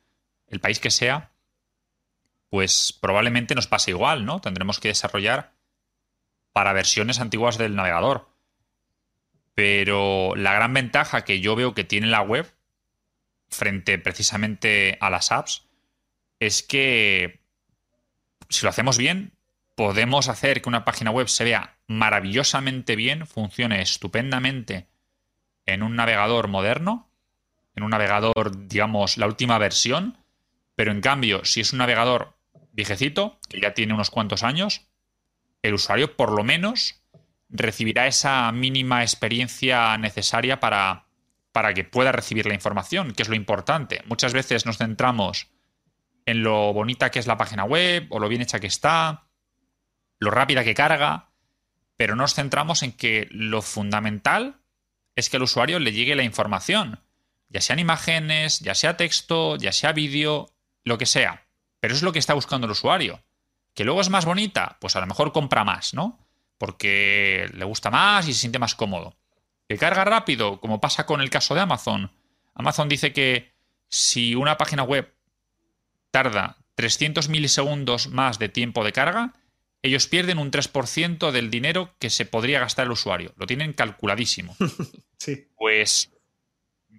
[0.48, 1.32] el país que sea,
[2.50, 4.40] pues probablemente nos pase igual, ¿no?
[4.40, 5.52] Tendremos que desarrollar
[6.52, 8.30] para versiones antiguas del navegador.
[9.54, 12.52] Pero la gran ventaja que yo veo que tiene la web
[13.48, 15.66] frente precisamente a las apps
[16.40, 17.40] es que
[18.48, 19.32] si lo hacemos bien,
[19.74, 24.88] podemos hacer que una página web se vea maravillosamente bien, funcione estupendamente
[25.66, 27.10] en un navegador moderno,
[27.74, 30.18] en un navegador, digamos, la última versión,
[30.74, 32.36] pero en cambio, si es un navegador
[32.72, 34.88] viejecito, que ya tiene unos cuantos años,
[35.62, 37.02] el usuario por lo menos
[37.48, 41.06] recibirá esa mínima experiencia necesaria para
[41.56, 44.02] para que pueda recibir la información, que es lo importante.
[44.04, 45.48] Muchas veces nos centramos
[46.26, 49.24] en lo bonita que es la página web o lo bien hecha que está,
[50.18, 51.30] lo rápida que carga,
[51.96, 54.56] pero nos centramos en que lo fundamental
[55.14, 57.00] es que al usuario le llegue la información,
[57.48, 60.50] ya sean imágenes, ya sea texto, ya sea vídeo,
[60.84, 61.46] lo que sea.
[61.80, 63.22] Pero es lo que está buscando el usuario.
[63.74, 66.18] Que luego es más bonita, pues a lo mejor compra más, ¿no?
[66.58, 69.16] Porque le gusta más y se siente más cómodo.
[69.68, 72.10] Que carga rápido, como pasa con el caso de Amazon.
[72.54, 73.52] Amazon dice que
[73.88, 75.14] si una página web
[76.10, 79.34] tarda 300 milisegundos más de tiempo de carga,
[79.86, 83.32] ellos pierden un 3% del dinero que se podría gastar el usuario.
[83.36, 84.56] Lo tienen calculadísimo.
[85.18, 85.48] sí.
[85.56, 86.12] Pues,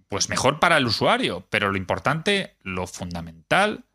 [0.10, 3.86] pues mejor para el usuario, pero lo importante, lo fundamental,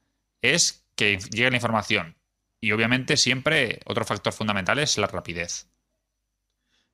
[0.41, 2.17] es que llegue la información.
[2.61, 5.69] Y obviamente siempre otro factor fundamental es la rapidez.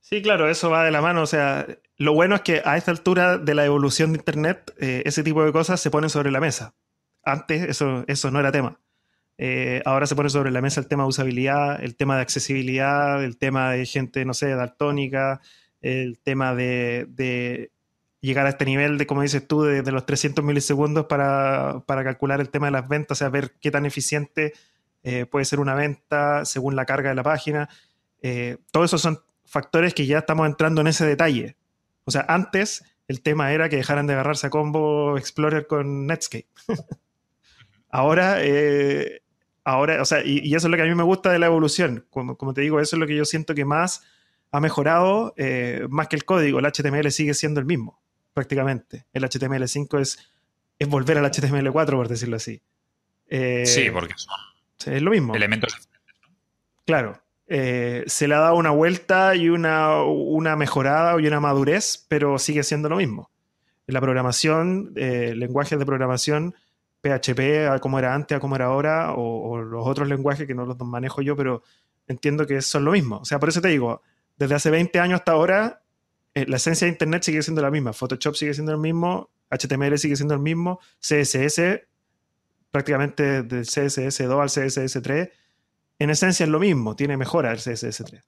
[0.01, 1.23] Sí, claro, eso va de la mano.
[1.23, 5.03] O sea, lo bueno es que a esta altura de la evolución de Internet, eh,
[5.05, 6.75] ese tipo de cosas se ponen sobre la mesa.
[7.23, 8.81] Antes eso, eso no era tema.
[9.41, 13.23] Eh, ahora se pone sobre la mesa el tema de usabilidad, el tema de accesibilidad,
[13.23, 15.41] el tema de gente, no sé, daltónica,
[15.81, 17.71] el tema de,
[18.21, 22.51] llegar a este nivel de, como dices tú, de, los 300 milisegundos para, calcular el
[22.51, 24.55] tema de las ventas, o sea, ver qué tan eficiente
[25.05, 27.69] eh, puede ser una venta según la carga de la página.
[28.23, 31.57] Eh, todos esos son factores que ya estamos entrando en ese detalle.
[32.05, 36.49] O sea, antes el tema era que dejaran de agarrarse a combo Explorer con Netscape.
[37.91, 38.39] Ahora
[39.69, 42.07] ahora, o sea, y, eso es lo que a mí me gusta de la evolución.
[42.11, 44.03] Como, como te digo, eso es lo que yo siento que más
[44.51, 46.59] ha mejorado, eh, más que el código.
[46.59, 48.01] El HTML sigue siendo el mismo,
[48.33, 49.05] prácticamente.
[49.13, 50.31] El HTML5 es,
[50.79, 52.63] es volver al HTML4, por decirlo así.
[53.29, 55.35] Eh, sí, porque son es lo mismo.
[55.35, 55.77] elementos
[56.87, 57.21] Claro.
[57.51, 62.39] Eh, se le ha dado una vuelta y una, una mejorada y una madurez, pero
[62.39, 63.31] sigue siendo lo mismo.
[63.87, 66.55] La programación, lenguajes de programación,
[67.01, 70.67] PHP a como era antes, a como era ahora, o, los otros lenguajes que no
[70.67, 71.63] los manejo yo, pero
[72.07, 73.19] entiendo que son lo mismo.
[73.19, 74.03] O sea, por eso te digo,
[74.37, 75.83] desde hace 20 años hasta ahora,
[76.35, 77.93] eh, la esencia de Internet sigue siendo la misma.
[77.93, 81.83] Photoshop sigue siendo el mismo, HTML sigue siendo el mismo, CSS,
[82.71, 85.31] prácticamente del CSS2 al CSS3,
[86.01, 88.23] en esencia es lo mismo, tiene mejora el CSS3.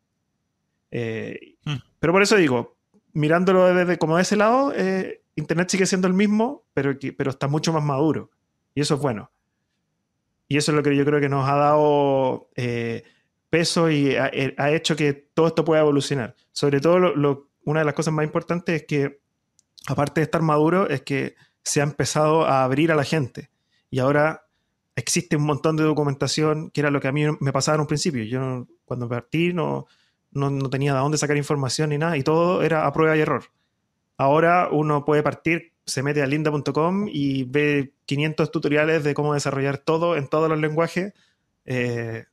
[0.90, 1.76] Eh, hmm.
[1.98, 2.76] Pero por eso digo,
[3.12, 7.48] mirándolo desde como de ese lado, eh, Internet sigue siendo el mismo, pero, pero está
[7.48, 8.30] mucho más maduro.
[8.74, 9.30] Y eso es bueno.
[10.48, 13.04] Y eso es lo que yo creo que nos ha dado eh,
[13.50, 16.34] peso y eh, ha, hecho que todo esto pueda evolucionar.
[16.52, 17.12] Sobre todo,
[17.64, 19.20] una de las cosas más importantes es que,
[19.86, 23.50] aparte de estar maduro, es que se ha empezado a abrir a la gente.
[23.90, 24.46] Y ahora
[24.96, 27.86] existe un montón de documentación, que era lo que a mí me pasaba en un
[27.86, 28.24] principio.
[28.24, 29.86] Yo cuando partí no,
[30.32, 33.20] no, no tenía de dónde sacar información ni nada, y todo era a prueba y
[33.20, 33.44] error.
[34.16, 39.78] Ahora uno puede partir se mete a linda.com y ve 500 tutoriales de cómo desarrollar
[39.78, 41.14] todo en todos los lenguajes.
[41.64, 42.26] Eh,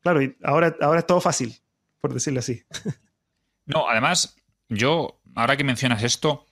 [0.00, 1.56] claro, y ahora, ahora es todo fácil,
[2.00, 2.62] por decirlo así.
[3.64, 4.36] No, además,
[4.68, 6.46] yo, ahora que mencionas esto,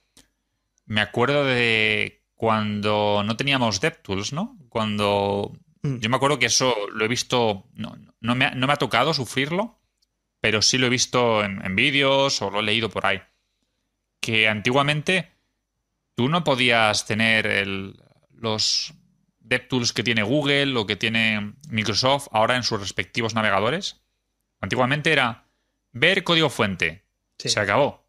[0.86, 4.56] me acuerdo de cuando no teníamos DevTools, ¿no?
[4.68, 5.52] Cuando.
[5.82, 5.98] Mm.
[5.98, 7.68] Yo me acuerdo que eso lo he visto.
[7.74, 9.80] No, no, me, ha, tocado sufrirlo,
[10.40, 13.20] pero sí lo he visto en, en vídeos o lo he leído por ahí.
[14.20, 15.30] Que antiguamente
[16.14, 17.66] tú no podías tener
[18.32, 18.94] los
[19.40, 24.02] DevTools que tiene Google o que tiene Microsoft ahora en sus respectivos navegadores.
[24.60, 25.46] Antiguamente era
[25.92, 27.04] ver código fuente.
[27.36, 28.06] Se acabó.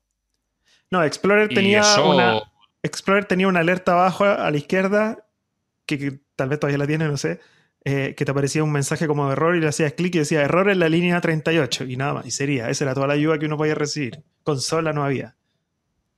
[0.90, 2.42] No, Explorer tenía una.
[2.84, 5.26] Explorer tenía una alerta abajo a la izquierda,
[5.86, 7.40] que, tal vez todavía la tiene, no sé,
[7.86, 10.42] eh, que te aparecía un mensaje como de error y le hacías clic y decía
[10.42, 12.26] error en la línea 38 y nada más.
[12.26, 14.24] Y sería, esa era toda la ayuda que uno podía recibir.
[14.44, 15.36] Consola no había.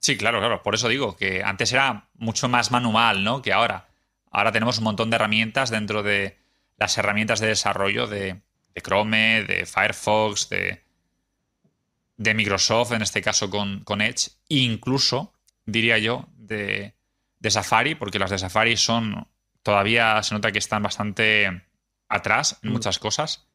[0.04, 0.62] Sí, claro, claro.
[0.62, 3.42] Por eso digo que antes era mucho más manual, ¿no?
[3.42, 3.88] Que ahora.
[4.32, 6.38] Ahora tenemos un montón de herramientas dentro de
[6.78, 8.42] las herramientas de desarrollo de,
[8.84, 10.84] Chrome, de Firefox, de,
[12.18, 15.34] de, Microsoft, en este caso con, con Edge, incluso,
[15.66, 16.96] diría yo, de,
[17.39, 19.28] de, Safari, porque las de Safari son.
[19.62, 21.63] Todavía se nota que están bastante
[22.10, 22.74] atrás en mm.
[22.74, 23.48] muchas cosas.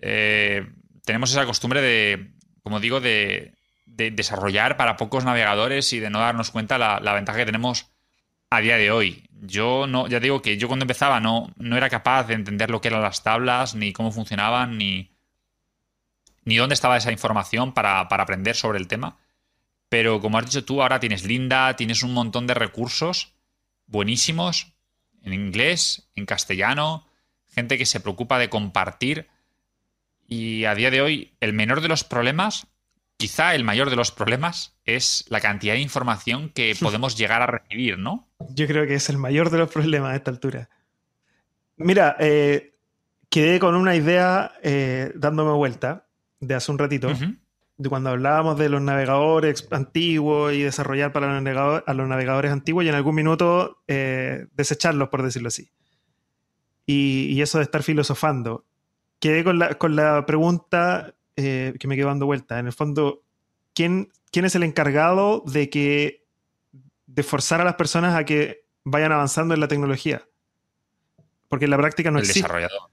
[0.00, 0.66] Eh,
[1.04, 3.57] tenemos esa costumbre de, como digo, de,
[3.98, 7.90] de desarrollar para pocos navegadores y de no darnos cuenta la, la, ventaja que tenemos
[8.48, 9.28] a día de hoy.
[9.42, 12.80] Yo no, ya digo que yo cuando empezaba no, no era capaz de entender lo
[12.80, 15.10] que eran las tablas, ni cómo funcionaban, ni,
[16.44, 19.18] ni dónde estaba esa información para, aprender sobre el tema.
[19.88, 23.34] Pero como has dicho tú, ahora tienes Linda, tienes un montón de recursos
[23.86, 24.74] buenísimos
[25.24, 27.04] en inglés, en castellano,
[27.50, 29.26] gente que se preocupa de compartir.
[30.28, 32.68] Y a día de hoy, el menor de los problemas
[33.18, 37.46] quizá el mayor de los problemas es la cantidad de información que podemos llegar a
[37.46, 38.26] recibir, ¿no?
[38.54, 40.70] Yo creo que es el mayor de los problemas a esta altura.
[41.76, 42.74] Mira, eh,
[43.28, 46.06] quedé con una idea eh, dándome vuelta
[46.40, 47.12] de hace un ratito,
[47.76, 52.52] de cuando hablábamos de los navegadores antiguos y desarrollar para los navegadores, a los navegadores
[52.52, 55.70] antiguos y en algún minuto eh, desecharlos, por decirlo así.
[56.86, 58.64] Y, eso de estar filosofando.
[59.20, 62.58] Quedé con la, con la pregunta eh, que me quedó dando vuelta.
[62.58, 63.22] En el fondo,
[63.72, 66.26] ¿quién, ¿quién es el encargado de que
[67.06, 70.26] de forzar a las personas a que vayan avanzando en la tecnología?
[71.46, 72.40] Porque en la práctica no el existe.
[72.40, 72.90] desarrollador.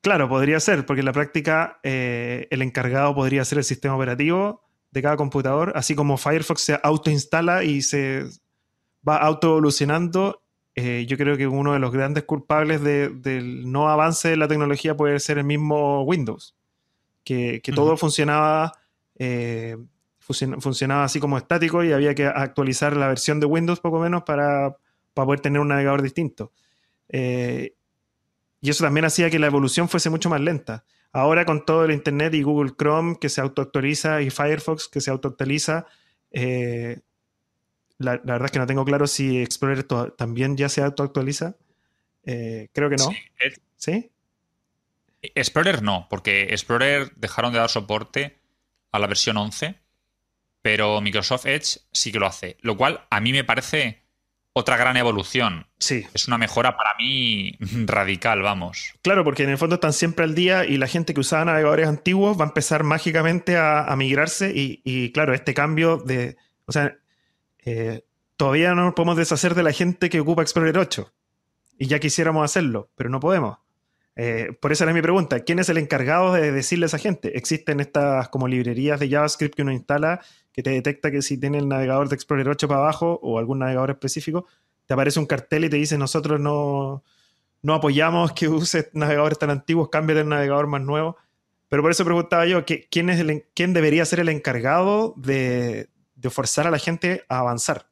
[0.00, 4.64] Claro, podría ser, porque en la práctica eh, el encargado podría ser el sistema operativo
[4.90, 8.24] de cada computador, así como Firefox se autoinstala y se
[9.08, 10.42] va autoevolucionando.
[10.74, 14.96] Eh, yo creo que uno de los grandes culpables del no avance de la tecnología
[14.96, 16.56] puede ser el mismo Windows,
[17.32, 18.72] que, todo funcionaba,
[19.16, 19.76] eh,
[20.18, 24.76] funcionaba así como estático y había que actualizar la versión de Windows poco menos para,
[25.14, 26.52] para poder tener un navegador distinto.
[28.60, 30.84] Y eso también hacía que la evolución fuese mucho más lenta.
[31.12, 35.10] Ahora con todo el Internet y Google Chrome que se autoactualiza y Firefox que se
[35.10, 35.86] autoactualiza,
[36.30, 37.00] eh,
[37.98, 39.84] la, verdad es que no tengo claro si Explorer
[40.16, 41.56] también ya se autoactualiza.
[42.24, 43.08] Eh, creo que no.
[43.76, 44.10] Sí,
[45.22, 48.40] Explorer no, porque Explorer dejaron de dar soporte
[48.92, 49.76] a la versión 11,
[50.62, 54.02] pero Microsoft Edge sí que lo hace, lo cual a mí me parece
[54.52, 55.66] otra gran evolución.
[55.78, 56.06] Sí.
[56.12, 57.56] Es una mejora para mí
[57.86, 58.94] radical, vamos.
[59.02, 61.88] Claro, porque en el fondo están siempre al día y la gente que usaba navegadores
[61.88, 66.36] antiguos va a empezar mágicamente a, migrarse y, claro, este cambio de...
[66.66, 66.96] O sea,
[67.64, 68.04] eh,
[68.36, 71.12] todavía no nos podemos deshacer de la gente que ocupa Explorer 8
[71.78, 73.58] y ya quisiéramos hacerlo, pero no podemos.
[74.22, 77.38] Eh, por eso era mi pregunta, ¿quién es el encargado de decirle a esa gente?
[77.38, 80.20] Existen estas como librerías de JavaScript que uno instala
[80.52, 83.60] que te detecta que si tiene el navegador de Explorer 8 para abajo o algún
[83.60, 84.44] navegador específico,
[84.84, 87.02] te aparece un cartel y te dice nosotros no,
[87.62, 91.16] no apoyamos que uses navegadores tan antiguos, cámbiate el navegador más nuevo.
[91.70, 96.66] Pero por eso preguntaba yo, ¿quién, es quién debería ser el encargado de, de forzar
[96.66, 97.86] a la gente a avanzar?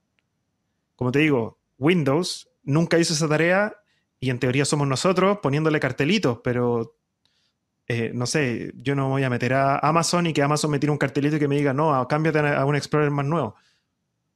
[0.94, 3.78] Como te digo, Windows nunca hizo esa tarea
[4.20, 6.98] y en teoría somos nosotros poniéndole cartelitos, pero
[7.90, 10.92] eh, no sé, yo no voy a meter a Amazon y que Amazon me tire
[10.92, 13.56] un cartelito y que me diga, no, cámbiate a un Explorer más nuevo.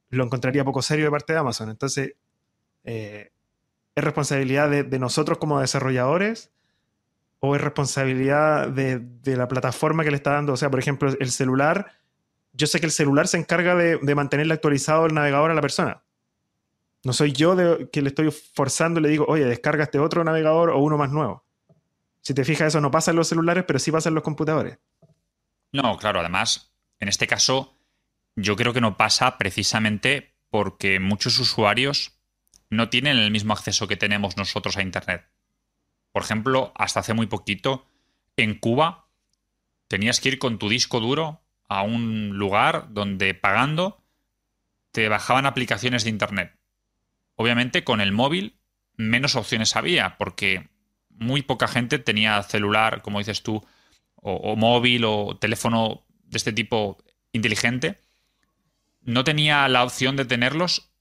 [0.09, 1.69] Lo encontraría poco serio de parte de Amazon.
[1.69, 2.15] Entonces,
[2.83, 3.31] eh,
[3.93, 6.51] ¿es responsabilidad de, nosotros como desarrolladores
[7.39, 10.53] o es responsabilidad de, la plataforma que le está dando?
[10.53, 11.91] O sea, por ejemplo, el celular,
[12.53, 16.01] yo sé que el celular se encarga de, mantenerle actualizado el navegador a la persona.
[17.03, 17.55] No soy yo
[17.91, 21.11] que le estoy forzando y le digo, oye, descarga este otro navegador o uno más
[21.11, 21.45] nuevo.
[22.21, 24.79] Si te fijas, eso no pasa en los celulares, pero sí pasa en los computadores.
[25.73, 27.73] No, claro, además, en este caso,
[28.35, 32.13] yo creo que no pasa precisamente porque muchos usuarios
[32.69, 35.25] no tienen el mismo acceso que tenemos nosotros a Internet.
[36.13, 37.85] Por ejemplo, hasta hace muy poquito,
[38.37, 39.07] en Cuba,
[39.87, 44.03] tenías que ir con tu disco duro a un lugar donde pagando
[44.91, 46.55] te bajaban aplicaciones de Internet.
[47.35, 48.55] Obviamente con el móvil
[48.95, 50.69] menos opciones había, porque
[51.09, 53.65] muy poca gente tenía celular, como dices tú,
[54.15, 56.97] o, móvil o teléfono de este tipo
[57.31, 57.99] inteligente.
[59.01, 60.91] No tenía la opción de tenerlos,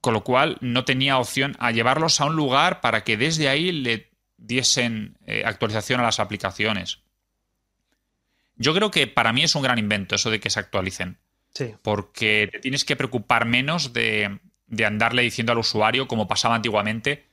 [0.00, 3.72] con lo cual no tenía opción a llevarlos a un lugar para que desde ahí
[3.72, 7.00] le diesen eh, actualización a las aplicaciones.
[8.56, 11.18] Yo creo que para mí es un gran invento eso de que se actualicen.
[11.54, 11.74] Sí.
[11.82, 17.26] Porque te tienes que preocupar menos de, de andarle diciendo al usuario, como pasaba antiguamente,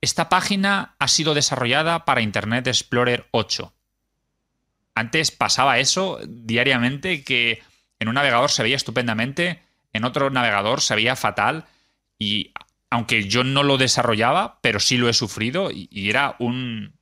[0.00, 3.72] esta página ha sido desarrollada para Internet Explorer 8.
[4.94, 7.62] Antes pasaba eso diariamente que
[7.98, 9.62] en un navegador se veía estupendamente,
[9.92, 11.66] en otro navegador se veía fatal
[12.18, 12.52] y
[12.90, 16.98] aunque yo no lo desarrollaba, pero sí lo he sufrido y, era un,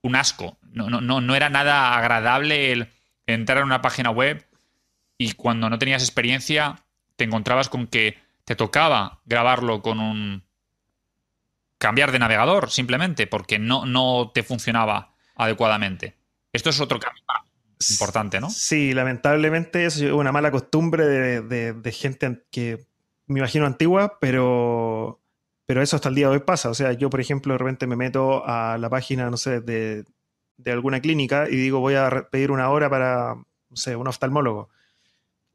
[0.00, 0.58] un asco.
[0.62, 2.88] No, no, no, no era nada agradable el
[3.26, 4.44] entrar en una página web
[5.18, 6.82] y cuando no tenías experiencia
[7.16, 8.18] te encontrabas con que
[8.52, 10.44] te tocaba grabarlo con un
[11.78, 16.18] cambiar de navegador simplemente porque no, no te funcionaba adecuadamente.
[16.52, 17.22] Esto es otro cambio
[17.90, 18.50] importante, ¿no?
[18.50, 22.84] Sí, lamentablemente es una mala costumbre de, gente que
[23.26, 25.22] me imagino antigua, pero,
[25.64, 26.68] pero eso hasta el día de hoy pasa.
[26.68, 30.04] O sea, yo, por ejemplo, de repente me meto a la página, no sé, de,
[30.58, 34.68] de alguna clínica y digo, voy a pedir una hora para, no sé, un oftalmólogo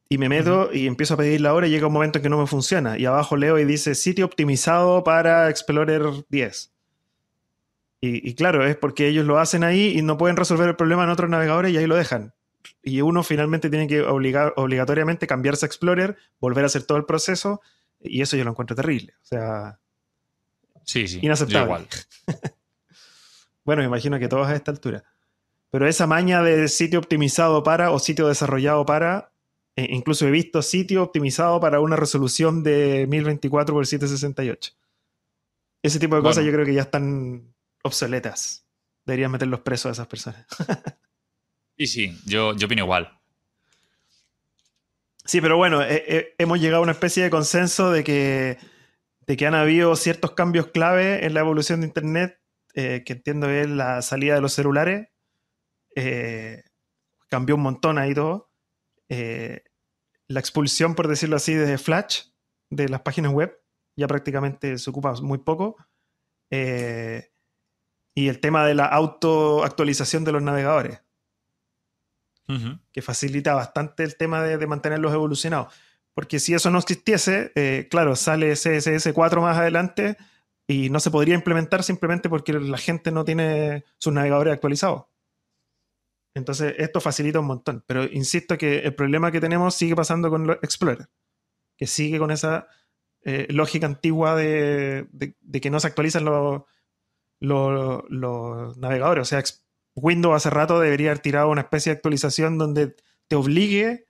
[0.10, 2.30] y me meto y empiezo a pedir la hora y llega un momento en que
[2.30, 2.98] no me funciona.
[2.98, 6.72] Y abajo leo y dice sitio optimizado para Explorer 10.
[8.00, 11.10] Y, claro, es porque ellos lo hacen ahí y no pueden resolver el problema en
[11.10, 12.34] otros navegadores y ahí lo dejan.
[12.84, 17.06] Y uno finalmente tiene que obligar, obligatoriamente cambiarse a Explorer, volver a hacer todo el
[17.06, 17.60] proceso,
[18.00, 19.14] y eso yo lo encuentro terrible.
[19.22, 19.80] O sea,
[20.84, 21.88] sí, sí, inaceptable.
[23.66, 25.04] Bueno, me imagino que todos a esta altura.
[25.72, 29.34] Pero esa maña de sitio optimizado para o sitio desarrollado para,
[29.78, 34.74] e incluso he visto sitio optimizado para una resolución de 1024 x 768.
[35.84, 37.54] Ese tipo de cosas yo creo que ya están
[37.84, 38.66] obsoletas.
[39.06, 40.48] Deberían meter los presos a esas personas.
[41.78, 43.20] y sí, yo, yo opino igual.
[45.24, 48.58] Sí, pero bueno, hemos llegado a una especie de consenso de que,
[49.28, 52.40] de que han habido ciertos cambios clave en la evolución de Internet,
[52.74, 55.10] eh, que entiendo es la salida de los celulares.
[55.96, 56.64] Eh,
[57.30, 58.50] cambió un montón ahí todo.
[60.28, 62.26] Eh, la expulsión, por decirlo así, de Flash,
[62.70, 63.60] de las páginas web,
[63.96, 65.78] ya prácticamente se ocupa muy poco.
[66.50, 71.02] y el tema de la autoactualización de los navegadores
[72.94, 75.74] que facilita bastante el tema de, mantenerlos evolucionados.
[76.14, 80.18] Porque si eso no existiese, eh, claro, sale CSS 4 más adelante
[80.66, 85.04] y no se podría implementar simplemente porque la gente no tiene sus navegadores actualizados.
[86.38, 87.84] Entonces, esto facilita un montón.
[87.88, 91.10] Pero insisto que el problema que tenemos sigue pasando con Explorer,
[91.76, 92.68] que sigue con esa
[93.24, 95.08] eh, lógica antigua de,
[95.62, 96.64] que no se actualizan los,
[97.40, 99.22] los navegadores.
[99.24, 99.44] O sea,
[99.96, 102.96] Windows hace rato debería haber tirado una especie de actualización donde
[103.28, 104.08] te obligue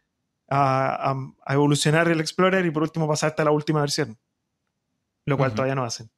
[0.49, 1.15] a,
[1.47, 4.17] evolucionar el Explorer y por último pasarte a la última versión.
[5.25, 6.09] Lo cual todavía no hacen.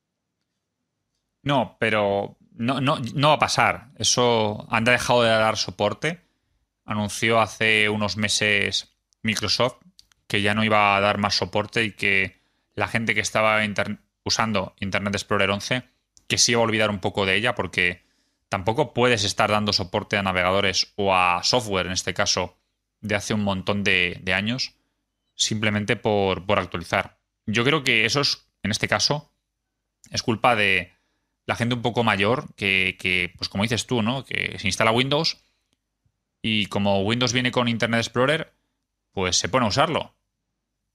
[1.44, 3.90] No, pero no, no, no va a pasar.
[3.98, 6.22] Eso han dejado de dar soporte.
[6.86, 9.78] Anunció hace unos meses Microsoft
[10.28, 12.40] que ya no iba a dar más soporte y que
[12.76, 13.60] la gente que estaba
[14.24, 15.84] usando Internet Explorer 11
[16.30, 18.06] que sí iba a olvidar un poco de ella porque
[18.50, 22.58] tampoco puedes estar dando soporte a navegadores o a software, en este caso,
[23.02, 24.76] de hace un montón de, años,
[25.36, 27.18] simplemente por, actualizar.
[27.48, 29.34] Yo creo que eso es, en este caso,
[30.12, 30.94] es culpa de
[31.50, 34.24] la gente un poco mayor que, pues como dices tú, ¿no?
[34.24, 35.38] Que se instala Windows
[36.44, 38.54] y como Windows viene con Internet Explorer,
[39.14, 40.14] pues se pone a usarlo.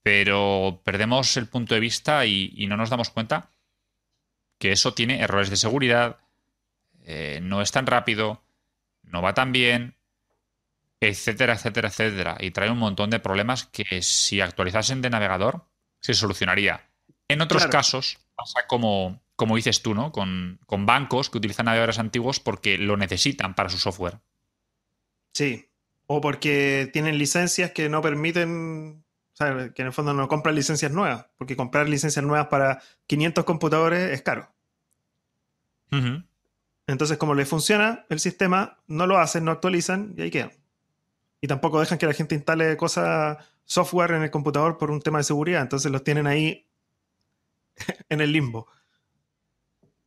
[0.01, 3.49] Pero perdemos el punto de vista y no nos damos cuenta
[4.57, 6.19] que eso tiene errores de seguridad,
[7.03, 8.41] eh, no es tan rápido,
[9.03, 9.97] no va tan bien,
[11.01, 12.37] etcétera, etcétera, etcétera.
[12.39, 15.67] Y trae un montón de problemas que si actualizasen de navegador
[15.99, 16.87] se solucionaría.
[17.27, 20.11] En otros casos pasa como, como dices tú, ¿no?
[20.11, 24.19] Con, bancos que utilizan navegadores antiguos porque lo necesitan para su software.
[25.33, 25.69] Sí,
[26.07, 30.55] o porque tienen licencias que no permiten, o sea, que en el fondo no compran
[30.55, 34.51] licencias nuevas, porque comprar licencias nuevas para 500 computadores es caro.
[36.87, 40.51] Entonces, como les funciona el sistema, no lo hacen, no actualizan y ahí quedan.
[41.39, 45.19] Y tampoco dejan que la gente instale cosas, software en el computador por un tema
[45.19, 45.61] de seguridad.
[45.61, 46.67] Entonces los tienen ahí
[48.09, 48.67] en el limbo.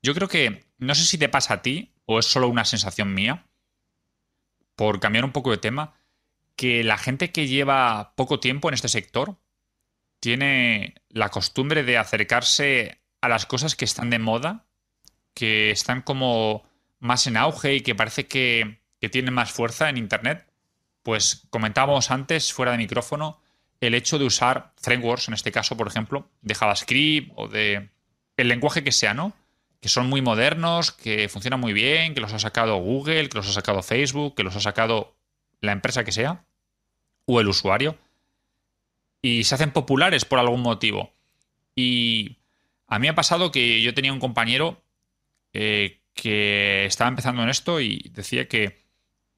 [0.03, 3.15] Yo creo que, no sé si te pasa a ti o es solo una sensación
[3.15, 3.47] mía,
[4.77, 5.95] por cambiar un poco de tema,
[6.57, 9.37] que la gente que lleva poco tiempo en este sector
[10.21, 14.67] tiene la costumbre de acercarse a las cosas que están de moda,
[15.35, 16.65] que están como
[17.01, 18.81] más en auge y que parece que,
[19.13, 20.51] tiene más fuerza en Internet,
[21.03, 23.41] pues comentábamos antes, fuera de micrófono,
[23.81, 27.91] el hecho de usar frameworks, en este caso, por ejemplo, de JavaScript o de
[28.37, 29.35] el lenguaje que sea, ¿no?
[29.81, 33.49] Que son muy modernos, que funcionan muy bien, que los ha sacado Google, que los
[33.49, 35.15] ha sacado Facebook, que los ha sacado
[35.61, 36.45] la empresa que sea,
[37.27, 37.97] o el usuario,
[39.23, 41.13] y se hacen populares por algún motivo.
[41.75, 42.37] Y
[42.87, 44.83] a mí ha pasado que yo tenía un compañero
[45.53, 48.83] eh, que estaba empezando en esto y decía que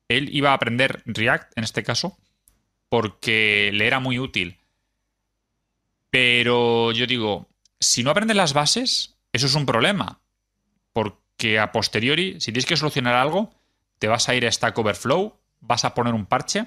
[0.09, 2.17] él iba a aprender React, en este caso,
[2.89, 4.59] porque le era muy útil.
[6.11, 10.20] Pero yo digo, si no aprendes las bases, eso es un problema.
[11.03, 13.51] Porque a posteriori, si tienes que solucionar algo,
[13.99, 16.67] te vas a ir a Stack Overflow, vas a poner un parche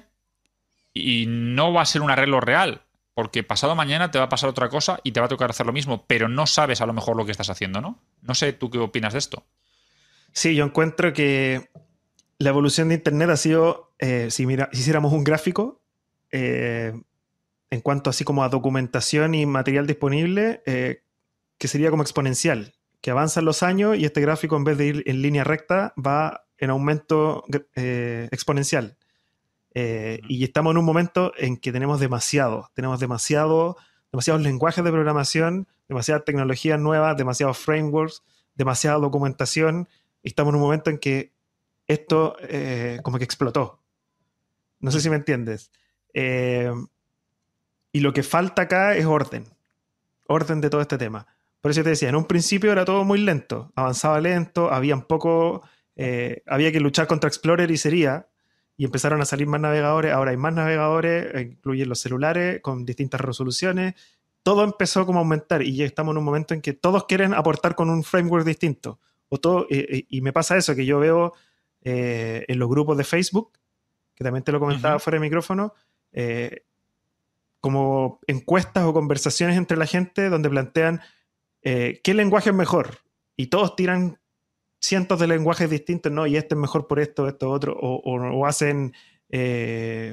[0.93, 2.81] y no va a ser un arreglo real.
[3.13, 5.67] Porque pasado mañana te va a pasar otra cosa y te va a tocar hacer
[5.67, 7.99] lo mismo, pero no sabes a lo mejor lo que estás haciendo, ¿no?
[8.21, 9.45] No sé tú qué opinas de esto.
[10.31, 11.69] Sí, yo encuentro que
[12.39, 15.79] la evolución de Internet ha sido, eh, si, mira, si hiciéramos un gráfico,
[16.31, 16.99] eh,
[17.69, 21.03] en cuanto así como a documentación y material disponible, eh,
[21.59, 22.73] que sería como exponencial,
[23.03, 26.45] que avanzan los años y este gráfico en vez de ir en línea recta va
[26.57, 27.43] en aumento
[27.75, 28.97] exponencial.
[29.75, 33.75] y estamos en un momento en que tenemos demasiado, tenemos demasiado,
[34.11, 38.23] demasiados lenguajes de programación, demasiadas tecnologías nuevas, demasiados frameworks,
[38.55, 39.87] demasiada documentación
[40.23, 41.33] estamos en un momento en que
[41.87, 43.81] esto eh, como que explotó.
[44.79, 45.71] No sé si me entiendes.
[46.13, 46.71] Eh,
[47.91, 49.45] y lo que falta acá es orden.
[50.27, 51.27] Orden de todo este tema.
[51.63, 53.71] Por eso te decía, en un principio era todo muy lento.
[53.73, 55.61] Avanzaba lento, habían poco
[55.95, 58.27] eh, había que luchar contra Explorer y sería,
[58.75, 63.21] y empezaron a salir más navegadores, ahora hay más navegadores, incluyen los celulares con distintas
[63.21, 63.93] resoluciones,
[64.41, 67.33] todo empezó como a aumentar y ya estamos en un momento en que todos quieren
[67.33, 68.99] aportar con un framework distinto.
[69.29, 71.33] O todo, y me pasa eso, que yo veo
[71.81, 73.53] eh, en los grupos de Facebook,
[74.13, 75.73] que también te lo comentaba fuera de micrófono,
[76.11, 76.65] eh,
[77.61, 81.01] como encuestas o conversaciones entre la gente donde plantean
[81.63, 82.99] eh, qué lenguaje es mejor.
[83.35, 84.19] Y todos tiran
[84.79, 86.27] cientos de lenguajes distintos, ¿no?
[86.27, 87.77] Y este es mejor por esto, esto, otro.
[87.79, 88.93] O, hacen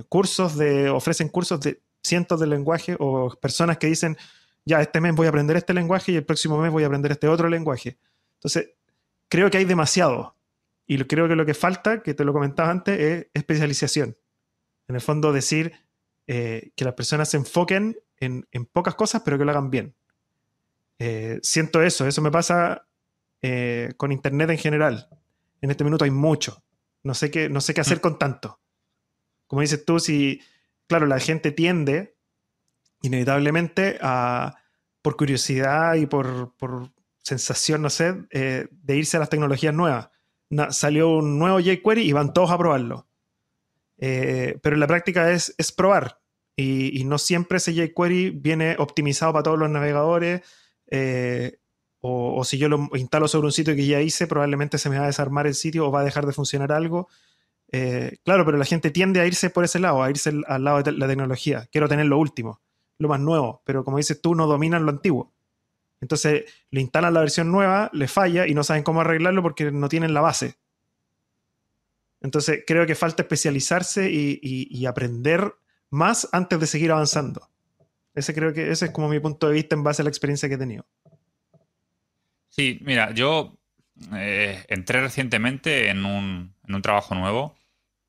[0.08, 4.16] cursos de, ofrecen cursos de cientos de lenguajes o personas que dicen,
[4.64, 7.12] ya, este mes voy a aprender este lenguaje y el próximo mes voy a aprender
[7.12, 7.98] este otro lenguaje.
[8.34, 8.70] Entonces,
[9.28, 10.36] creo que hay demasiado.
[10.86, 14.16] Y creo que lo que falta, que te lo comentaba antes, es especialización.
[14.88, 15.72] En el fondo, decir
[16.26, 19.94] eh, que las personas se enfoquen en, pocas cosas, pero que lo hagan bien.
[21.00, 22.86] Eh, siento eso, eso me pasa
[23.42, 25.08] eh, con Internet en general.
[25.60, 26.62] En este minuto hay mucho.
[27.02, 28.02] No sé qué, no sé qué hacer mm.
[28.02, 28.60] con tanto.
[29.48, 30.40] Como dices tú, si,
[30.86, 32.14] claro, la gente tiende
[33.02, 34.54] inevitablemente a,
[35.02, 36.92] por curiosidad y por, por
[37.22, 40.10] sensación, no sé, de irse a las tecnologías nuevas
[40.70, 43.06] salió un nuevo jQuery y van todos a probarlo.
[43.98, 46.20] Eh, pero en la práctica es, es probar.
[46.56, 50.42] Y, no siempre ese jQuery viene optimizado para todos los navegadores.
[50.90, 51.58] Eh,
[52.00, 55.04] o, si yo lo instalo sobre un sitio que ya hice, probablemente se me va
[55.04, 57.08] a desarmar el sitio o va a dejar de funcionar algo.
[57.72, 60.82] Eh, claro, pero la gente tiende a irse por ese lado, a irse al lado
[60.82, 61.68] de la tecnología.
[61.70, 62.60] Quiero tener lo último,
[62.98, 63.62] lo más nuevo.
[63.64, 65.32] Pero como dices tú, no dominan lo antiguo.
[66.00, 69.88] Entonces le instalan la versión nueva, le falla y no saben cómo arreglarlo porque no
[69.88, 70.56] tienen la base.
[72.20, 75.54] Entonces creo que falta especializarse y, aprender
[75.90, 77.48] más antes de seguir avanzando.
[78.14, 80.48] Ese creo que ese es como mi punto de vista en base a la experiencia
[80.48, 80.86] que he tenido.
[82.48, 83.56] Sí, mira, yo
[84.14, 87.56] eh, entré recientemente en un, trabajo nuevo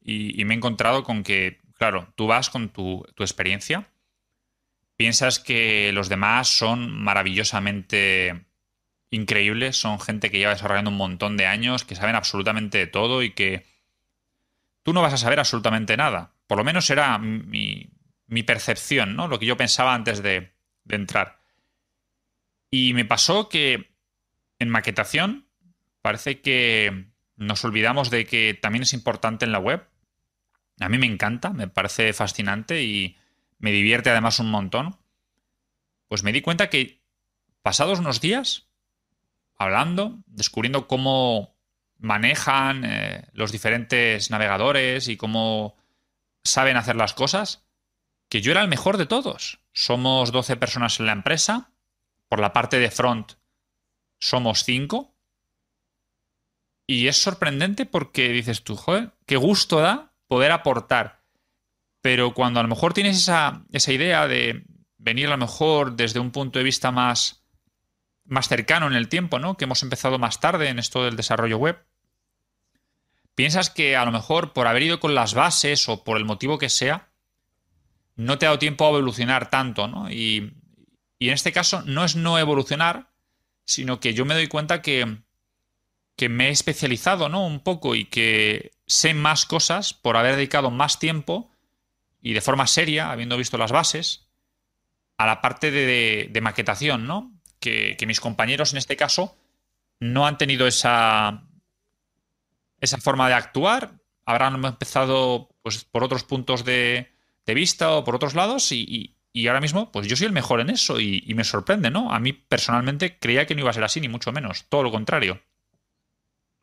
[0.02, 3.88] y, me he encontrado con que, claro, tú vas con tu experiencia
[5.02, 8.46] piensas que los demás son maravillosamente
[9.10, 13.24] increíbles, son gente que lleva desarrollando un montón de años, que saben absolutamente de todo
[13.24, 13.66] y que
[14.84, 16.34] tú no vas a saber absolutamente nada.
[16.46, 17.90] Por lo menos era mi,
[18.44, 19.28] percepción, ¿no?
[19.28, 20.54] Lo que yo pensaba antes de,
[20.86, 21.42] de entrar.
[22.70, 23.94] Y me pasó que
[24.60, 25.48] en maquetación
[26.02, 29.88] parece que nos olvidamos de que también es importante en la web.
[30.80, 33.18] A mí me encanta, me parece fascinante y
[33.60, 34.98] me divierte además un montón,
[36.08, 37.02] pues me di cuenta que
[37.62, 38.70] pasados unos días,
[39.58, 41.56] hablando, descubriendo cómo
[42.00, 45.78] manejan eh, los diferentes navegadores y cómo
[46.44, 47.64] saben hacer las cosas,
[48.32, 49.60] que yo era el mejor de todos.
[49.74, 51.72] Somos 12 personas en la empresa,
[52.28, 53.34] por la parte de front
[54.18, 55.14] somos 5.
[56.88, 61.22] Y es sorprendente porque dices tú, joder, qué gusto da poder aportar
[62.02, 64.64] pero cuando a lo mejor tienes esa, idea de
[64.98, 67.46] venir a lo mejor desde un punto de vista más,
[68.26, 69.56] más cercano en el tiempo, ¿no?
[69.56, 71.86] Que hemos empezado más tarde en esto del desarrollo web.
[73.36, 76.58] Piensas que a lo mejor por haber ido con las bases o por el motivo
[76.58, 77.11] que sea,
[78.22, 80.12] no te ha dado tiempo a evolucionar tanto, ¿no?
[80.12, 80.54] Y,
[81.20, 83.12] en este caso no es no evolucionar,
[83.66, 85.20] sino que yo me doy cuenta que,
[86.16, 87.46] que me he especializado, ¿no?
[87.46, 91.52] Un poco y que sé más cosas por haber dedicado más tiempo
[92.22, 94.28] y de forma seria, habiendo visto las bases,
[95.18, 97.32] a la parte de, maquetación, ¿no?
[97.60, 99.38] Que, mis compañeros en este caso
[100.00, 101.44] no han tenido esa,
[102.80, 103.94] esa forma de actuar,
[104.26, 107.12] habrán empezado pues, por otros puntos de,
[107.48, 109.18] vista o por otros lados y,
[109.48, 112.12] ahora mismo pues yo soy el mejor en eso y, me sorprende, ¿no?
[112.12, 114.92] A mí personalmente creía que no iba a ser así, ni mucho menos, todo lo
[114.92, 115.42] contrario.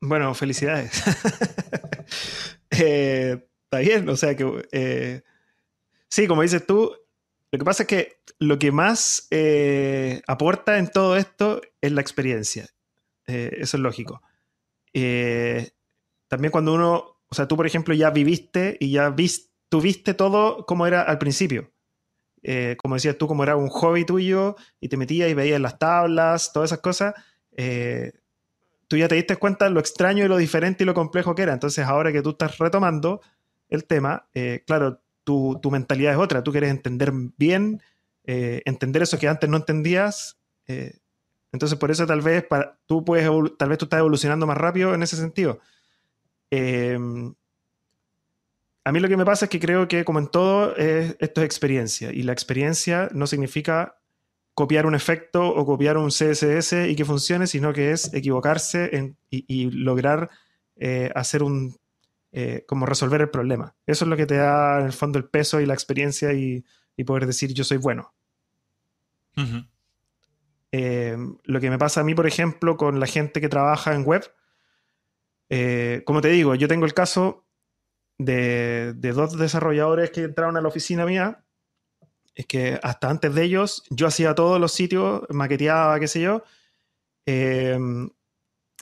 [0.01, 1.03] Bueno, felicidades.
[2.71, 5.23] Eh, está bien, o sea que eh,
[6.09, 6.95] Sí, como dices tú,
[7.51, 12.03] lo que pasa es que lo que más eh, aporta en todo esto es la
[12.03, 12.69] experiencia.
[13.27, 14.23] Eso es lógico.
[16.29, 20.65] También cuando uno, o sea, tú por ejemplo ya viviste y ya viste, tuviste todo
[20.67, 21.71] como era al principio.
[22.79, 26.53] como decías tú, como era un hobby tuyo y te metías y veías las tablas,
[26.53, 27.15] todas esas cosas,
[28.89, 31.53] tú ya te diste cuenta lo extraño y lo diferente y lo complejo que era.
[31.53, 33.21] Entonces ahora que tú estás retomando
[33.69, 34.29] el tema,
[34.67, 35.01] claro,
[35.61, 37.83] tu, mentalidad es otra, tú quieres entender bien,
[38.25, 40.39] eh, entender eso que antes no entendías.
[40.67, 40.99] Eh,
[41.53, 44.95] entonces, por eso tal vez para, tú puedes, tal vez tú estás evolucionando más rápido
[44.95, 45.61] en ese sentido.
[48.89, 51.45] A mí lo que me pasa es que creo que, como en todo, esto es
[51.45, 52.11] experiencia.
[52.11, 53.99] Y la experiencia no significa
[54.55, 59.71] copiar un efecto o copiar un CSS y que funcione, sino que es equivocarse y,
[59.73, 60.31] lograr
[60.77, 61.77] eh, hacer un,
[62.33, 63.75] eh, como resolver el problema.
[63.85, 66.65] Eso es lo que te da en el fondo el peso y la experiencia y,
[67.05, 68.15] poder decir yo soy bueno.
[70.73, 74.25] lo que me pasa a mí, por ejemplo, con la gente que trabaja en web,
[76.07, 77.45] como te digo, yo tengo el caso
[78.19, 81.45] de, de, dos desarrolladores que entraron a la oficina mía
[82.39, 86.45] es que hasta antes de ellos yo hacía todos los sitios, maqueteaba, qué sé yo.
[87.27, 88.09] Em,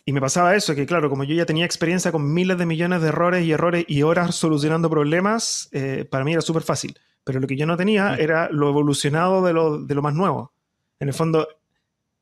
[0.05, 3.01] y me pasaba eso, que claro, como yo ya tenía experiencia con miles de millones
[3.01, 6.99] de errores y errores y horas solucionando problemas, eh, para mí era súper fácil.
[7.25, 10.53] Pero lo que yo no tenía era lo evolucionado de lo, de lo más nuevo.
[11.01, 11.49] En el fondo,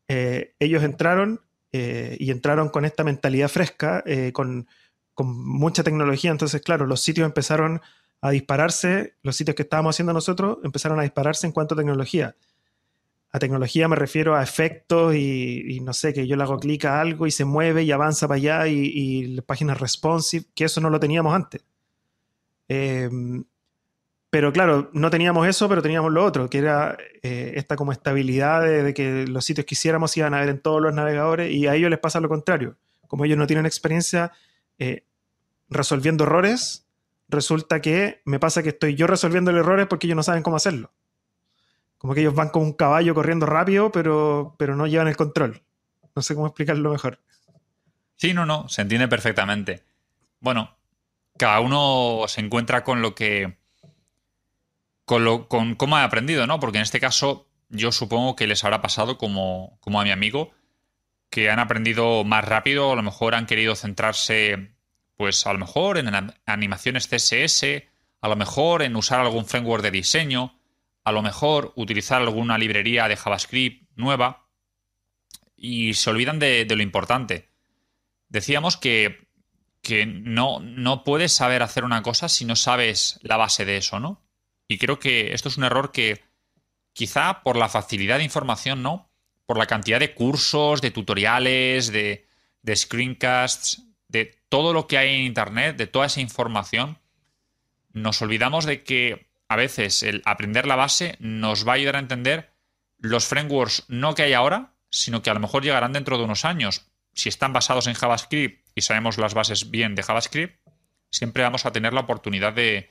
[0.06, 1.40] eh, ellos entraron
[1.72, 4.68] eh, y entraron con esta mentalidad fresca, con,
[5.14, 6.30] con mucha tecnología.
[6.30, 7.80] Entonces, claro, los sitios empezaron
[8.20, 12.36] a dispararse, los sitios que estábamos haciendo nosotros empezaron a dispararse en cuanto a tecnología.
[13.32, 17.00] A tecnología me refiero a efectos y, no sé, que yo le hago clic a
[17.00, 20.80] algo y se mueve y avanza para allá y, y la página responsive, que eso
[20.80, 21.62] no lo teníamos antes.
[22.68, 23.44] Em,
[24.30, 28.62] pero claro, no teníamos eso, pero teníamos lo otro, que era eh, esta como estabilidad
[28.62, 31.74] de, que los sitios que hiciéramos iban a ver en todos los navegadores y a
[31.76, 32.76] ellos les pasa lo contrario.
[33.06, 34.32] Como ellos no tienen experiencia
[34.78, 35.04] eh,
[35.68, 36.86] resolviendo errores,
[37.28, 40.56] resulta que me pasa que estoy yo resolviendo el errores porque ellos no saben cómo
[40.56, 40.92] hacerlo.
[41.98, 45.62] Como que ellos van con un caballo corriendo rápido, pero, pero no llevan el control.
[46.14, 47.18] No sé cómo explicarlo mejor.
[48.16, 49.82] Sí, no, no, se entiende perfectamente.
[50.40, 50.76] Bueno,
[51.36, 53.56] cada uno se encuentra con lo que.
[55.04, 56.60] con, lo, con cómo ha aprendido, ¿no?
[56.60, 60.52] Porque en este caso, yo supongo que les habrá pasado como, como a mi amigo,
[61.34, 64.76] que han aprendido más rápido, a lo mejor han querido centrarse
[65.16, 67.82] pues a lo mejor en animaciones CSS,
[68.20, 70.60] a lo mejor en usar algún framework de diseño,
[71.02, 74.46] a lo mejor utilizar alguna librería de JavaScript nueva
[75.56, 77.50] y se olvidan de, lo importante.
[78.28, 79.26] Decíamos que,
[79.82, 83.98] que no, no puedes saber hacer una cosa si no sabes la base de eso,
[83.98, 84.22] ¿no?
[84.68, 86.22] Y creo que esto es un error que
[86.92, 89.10] quizá por la facilidad de información, ¿no?
[89.46, 92.26] Por la cantidad de cursos, de tutoriales, de,
[92.62, 96.98] de screencasts, de todo lo que hay en Internet, de toda esa información,
[97.92, 102.00] nos olvidamos de que a veces el aprender la base nos va a ayudar a
[102.00, 102.50] entender
[102.98, 106.44] los frameworks no que hay ahora, sino que a lo mejor llegarán dentro de unos
[106.44, 106.86] años.
[107.12, 110.58] Si están basados en JavaScript y sabemos las bases bien de JavaScript,
[111.10, 112.90] siempre vamos a tener la oportunidad de,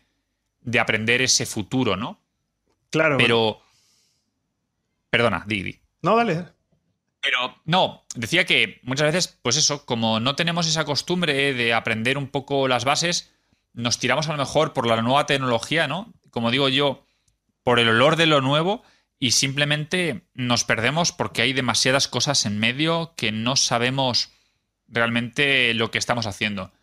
[0.62, 2.22] de aprender ese futuro, ¿no?
[2.90, 3.18] Claro.
[3.18, 3.62] Pero.
[5.10, 5.80] Perdona, Didi.
[6.04, 6.46] No, dale.
[7.22, 12.18] Pero no, decía que muchas veces, pues eso, como no tenemos esa costumbre de aprender
[12.18, 13.34] un poco las bases,
[13.72, 16.14] nos tiramos a lo mejor por la nueva tecnología, ¿no?
[16.30, 17.06] Como digo yo,
[17.64, 18.84] por el olor de lo nuevo
[19.20, 24.32] y simplemente nos perdemos porque hay demasiadas cosas en medio que no sabemos
[24.90, 26.74] realmente lo que estamos haciendo.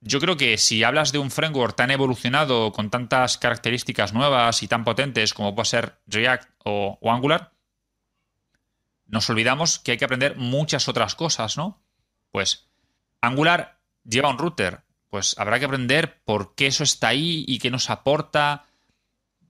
[0.00, 4.68] Yo creo que si hablas de un framework tan evolucionado, con tantas características nuevas y
[4.68, 7.57] tan potentes como puede ser React o, o Angular,
[9.08, 11.82] nos olvidamos que hay que aprender muchas otras cosas, ¿no?
[12.30, 12.68] Pues
[13.20, 17.70] Angular lleva un router, pues habrá que aprender por qué eso está ahí y qué
[17.70, 18.66] nos aporta.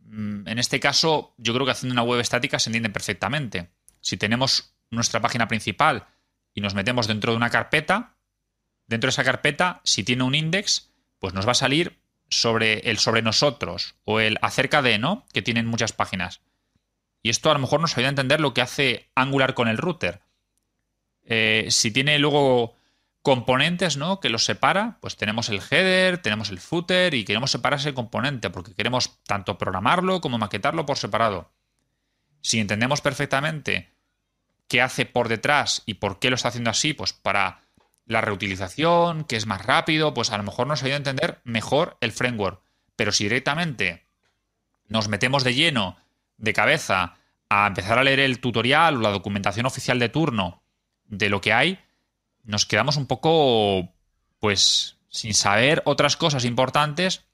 [0.04, 3.70] Mm, en este caso, yo creo que haciendo una web estática se entiende perfectamente.
[4.00, 6.06] Si tenemos nuestra página principal
[6.54, 8.16] y nos metemos dentro de una carpeta,
[8.86, 12.00] dentro de esa carpeta, si tiene un index, pues nos va a salir
[12.30, 15.26] sobre el sobre nosotros o el acerca de, ¿no?
[15.32, 16.42] Que tienen muchas páginas.
[17.22, 19.78] Y esto a lo mejor nos ayuda a entender lo que hace Angular con el
[19.78, 20.20] router.
[21.24, 22.74] Eh, si tiene luego
[23.22, 24.20] componentes ¿no?
[24.20, 28.48] que los separa, pues tenemos el header, tenemos el footer y queremos separar ese componente
[28.48, 31.50] porque queremos tanto programarlo como maquetarlo por separado.
[32.40, 33.92] Si entendemos perfectamente
[34.68, 37.62] qué hace por detrás y por qué lo está haciendo así, pues para
[38.06, 41.98] la reutilización, que es más rápido, pues a lo mejor nos ayuda a entender mejor
[42.00, 42.62] el framework.
[42.96, 44.06] Pero si directamente
[44.86, 45.98] nos metemos de lleno
[46.39, 47.16] de cabeza
[47.51, 50.62] a empezar a leer el tutorial o la documentación oficial de turno
[51.05, 51.78] de lo que hay,
[52.45, 53.93] nos quedamos un poco,
[54.41, 57.26] pues, sin saber otras cosas importantes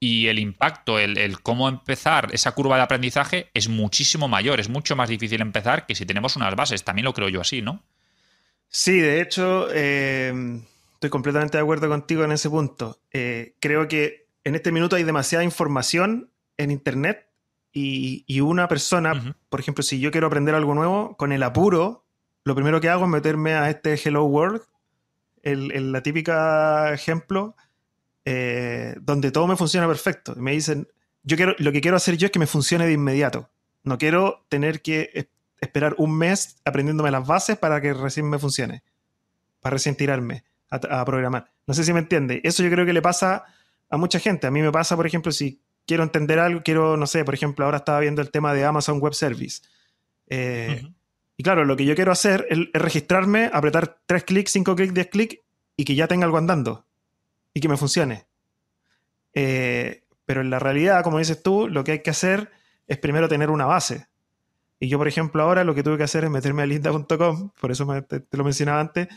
[0.00, 4.96] y el impacto, el, cómo empezar esa curva de aprendizaje es muchísimo mayor, es mucho
[4.96, 7.82] más difícil empezar que si tenemos unas bases, también lo creo yo así, ¿no?
[8.68, 10.60] Sí, de hecho, eh,
[10.94, 13.00] estoy completamente de acuerdo contigo en ese punto.
[13.12, 17.28] Eh, creo que en este minuto hay demasiada información en Internet
[17.76, 22.06] y, una persona, por ejemplo, si yo quiero aprender algo nuevo, con el apuro,
[22.44, 24.62] lo primero que hago es meterme a este Hello World,
[25.42, 27.56] el, la típica ejemplo,
[28.24, 30.36] eh, donde todo me funciona perfecto.
[30.36, 30.86] Me dicen,
[31.24, 33.50] yo quiero, lo que quiero hacer yo es que me funcione de inmediato.
[33.82, 35.28] No quiero tener que
[35.60, 38.84] esperar un mes aprendiéndome las bases para que recién me funcione,
[39.60, 40.44] para recién tirarme.
[40.70, 41.50] a, programar.
[41.66, 42.40] No sé si me entiende.
[42.44, 43.44] Eso yo creo que le pasa
[43.90, 44.46] a mucha gente.
[44.46, 47.64] A mí me pasa, por ejemplo, si quiero entender algo, quiero, no sé, por ejemplo,
[47.64, 49.62] ahora estaba viendo el tema de Amazon Web Service.
[50.28, 50.82] Eh,
[51.36, 55.06] y claro, lo que yo quiero hacer es, registrarme, apretar 3 clics, 5 clics, 10
[55.08, 55.38] clics
[55.76, 56.86] y que ya tenga algo andando
[57.52, 58.26] y que me funcione.
[59.32, 62.50] Eh, pero en la realidad, como dices tú, lo que hay que hacer
[62.86, 64.06] es primero tener una base.
[64.80, 67.70] Y yo, por ejemplo, ahora lo que tuve que hacer es meterme a linda.com, por
[67.70, 69.08] eso te, lo mencionaba antes,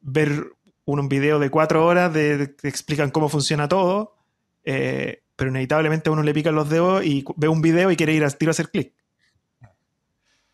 [0.00, 0.52] ver
[0.84, 4.16] un, video de cuatro horas de, que explican cómo funciona todo,
[4.64, 8.12] eh, pero inevitablemente a uno le pican los dedos y ve un video y quiere
[8.12, 8.94] ir a tiro a hacer clic.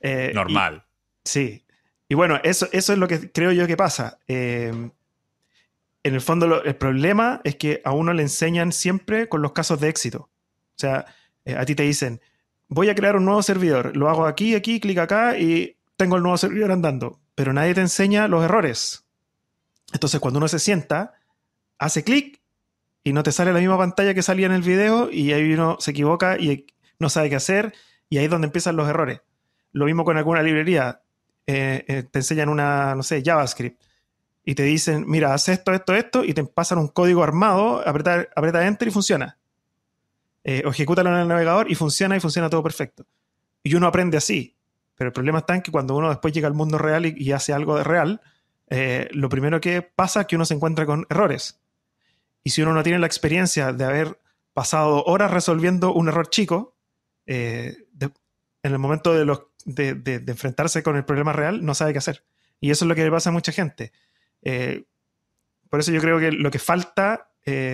[0.01, 0.85] Eh, Normal.
[1.24, 1.64] sí.
[2.11, 4.18] Y bueno, eso, eso es lo que creo yo que pasa.
[4.29, 4.72] Eh,
[6.03, 9.79] en el fondo, el problema es que a uno le enseñan siempre con los casos
[9.79, 10.20] de éxito.
[10.20, 11.05] O sea,
[11.45, 12.22] a ti te dicen,
[12.68, 16.22] voy a crear un nuevo servidor, lo hago aquí, aquí, clic acá y tengo el
[16.22, 19.05] nuevo servidor andando, pero nadie te enseña los errores.
[19.93, 21.14] Entonces cuando uno se sienta,
[21.79, 22.38] hace clic
[23.09, 25.78] y no te sale la misma pantalla que salía en el video y ahí uno
[25.80, 26.66] se equivoca y
[26.98, 27.72] no sabe qué hacer
[28.11, 29.22] y ahí es donde empiezan los errores.
[29.72, 31.00] Lo mismo con alguna librería.
[31.46, 33.80] Eh, eh, te enseñan una, no sé, JavaScript
[34.44, 38.28] y te dicen, mira, haz esto, esto, esto y te pasan un código armado, aprieta,
[38.36, 39.38] aprieta enter y funciona
[40.44, 43.06] eh, ejecútalo en el navegador y funciona y funciona todo perfecto.
[43.62, 44.54] Y uno aprende así.
[44.96, 47.54] Pero el problema está en que cuando uno después llega al mundo real y, hace
[47.54, 48.20] algo de real,
[49.12, 51.61] lo primero que pasa es que uno se encuentra con errores.
[52.43, 54.20] Y si uno no tiene la experiencia de haber
[54.53, 56.76] pasado horas resolviendo un error chico,
[57.26, 57.76] eh,
[58.62, 62.24] en el momento de, los, de, enfrentarse con el problema real, no sabe qué hacer.
[62.61, 63.93] Y eso es lo que le pasa a mucha gente.
[64.43, 64.84] Eh,
[65.70, 67.30] por eso yo creo que lo que falta,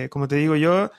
[0.09, 0.91] como te digo yo,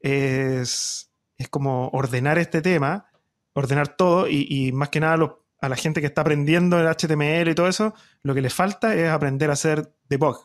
[0.00, 3.06] es es como ordenar este tema,
[3.52, 7.54] ordenar todo y, más que nada a la gente que está aprendiendo el HTML y
[7.54, 10.44] todo eso, lo que le falta es aprender a hacer debug,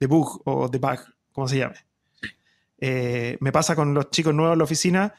[0.00, 0.98] debug o debug,
[1.32, 1.85] como se llame.
[2.78, 5.14] Eh, me pasa con los chicos nuevos en la oficina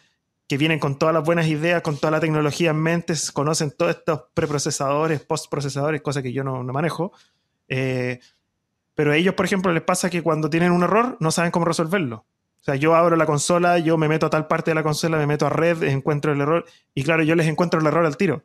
[0.47, 3.95] que vienen con todas las buenas ideas, con toda la tecnología en mente, conocen todos
[3.97, 7.11] estos preprocesadores, postprocesadores, cosas que yo no, manejo.
[7.67, 8.19] Eh,
[8.95, 11.65] pero a ellos, por ejemplo, les pasa que cuando tienen un error no saben cómo
[11.65, 12.25] resolverlo.
[12.61, 15.17] O sea, yo abro la consola, yo me meto a tal parte de la consola,
[15.17, 18.17] me meto a red, encuentro el error y claro, yo les encuentro el error al
[18.17, 18.43] tiro.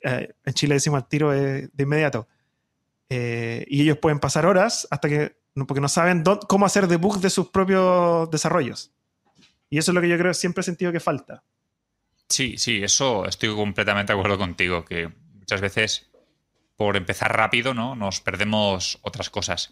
[0.00, 2.28] Eh, en Chile decimos al tiro de inmediato.
[3.08, 7.48] Y ellos pueden pasar horas hasta que, porque no saben cómo hacer debug de sus
[7.48, 8.92] propios desarrollos.
[9.68, 11.44] Y eso es lo que yo creo siempre he sentido que falta.
[12.28, 16.10] Sí, sí, eso estoy completamente de acuerdo contigo, que muchas veces
[16.76, 17.94] por empezar rápido, ¿no?
[17.94, 19.70] Nos perdemos otras cosas.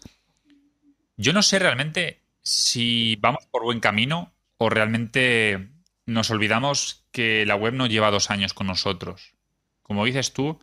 [1.17, 5.71] Yo no sé realmente si vamos por buen camino o realmente
[6.05, 9.33] nos olvidamos que la web no lleva dos años con nosotros.
[9.81, 10.59] Como dices tú,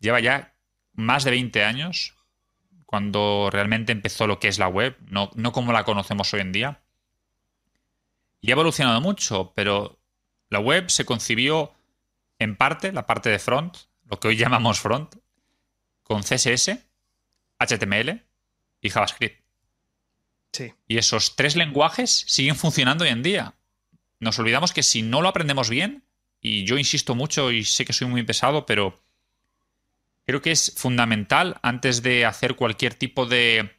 [0.00, 0.54] lleva ya
[0.92, 2.16] más de 20 años
[2.92, 6.52] cuando realmente empezó lo que es la web, no, no como la conocemos hoy en
[6.52, 6.82] día.
[8.42, 9.98] Y ha evolucionado mucho, pero
[10.50, 11.72] la web se concibió
[12.38, 13.78] en parte, la parte de front,
[14.10, 15.16] lo que hoy llamamos front,
[16.02, 16.80] con CSS,
[17.58, 18.20] HTML
[18.82, 19.42] y JavaScript.
[20.86, 23.54] Y esos tres lenguajes siguen funcionando hoy en día.
[24.20, 26.04] Nos olvidamos que si no lo aprendemos bien,
[26.42, 29.01] y yo insisto mucho y sé que soy muy pesado, pero
[30.24, 33.70] creo que es fundamental antes de hacer cualquier tipo de,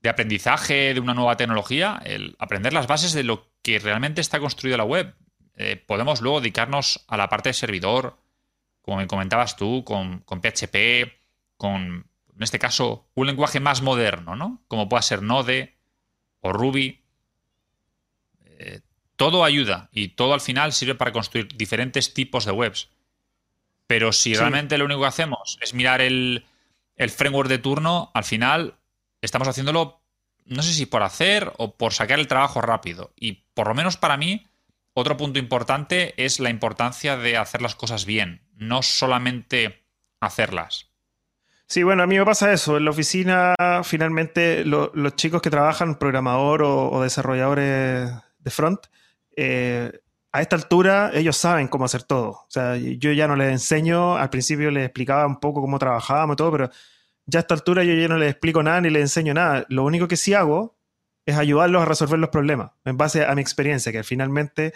[0.00, 4.40] de aprendizaje de una nueva tecnología, el aprender las bases de lo que realmente está
[4.40, 5.14] construida la web.
[5.54, 8.18] Eh, podemos luego dedicarnos a la parte de servidor,
[8.82, 11.12] como me comentabas tú, con, con PHP,
[11.56, 12.08] con
[12.38, 14.62] en este caso, un lenguaje más moderno, ¿no?
[14.68, 15.76] Como pueda ser Node
[16.38, 17.04] o Ruby.
[18.44, 18.80] Eh,
[19.16, 22.90] todo ayuda y todo al final sirve para construir diferentes tipos de webs.
[23.88, 26.44] Pero si realmente lo único que hacemos es mirar el,
[26.94, 28.74] el framework de turno, al final
[29.22, 30.02] estamos haciéndolo,
[30.44, 33.12] no sé si por hacer o por sacar el trabajo rápido.
[33.16, 34.46] Y por lo menos para mí,
[34.92, 39.82] otro punto importante es la importancia de hacer las cosas bien, no solamente
[40.20, 40.90] hacerlas.
[41.66, 42.76] Sí, bueno, a mí me pasa eso.
[42.76, 48.86] En la oficina, finalmente, los chicos que trabajan, programador o, desarrolladores de front,
[49.36, 50.00] eh,
[50.32, 52.30] a esta altura ellos saben cómo hacer todo.
[52.30, 56.34] O sea, yo ya no les enseño, al principio les explicaba un poco cómo trabajábamos
[56.34, 56.70] y todo, pero
[57.26, 59.66] ya a esta altura yo ya no les explico nada ni les enseño nada.
[59.68, 60.76] Lo único que sí hago
[61.26, 64.72] es ayudarlos a resolver los problemas en base a mi experiencia, que finalmente,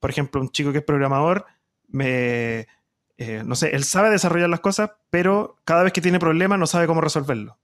[0.00, 1.46] por ejemplo, un chico que es programador
[1.88, 2.66] me
[3.18, 6.66] eh, no sé, él sabe desarrollar las cosas, pero cada vez que tiene problemas no
[6.66, 7.58] sabe cómo resolverlo.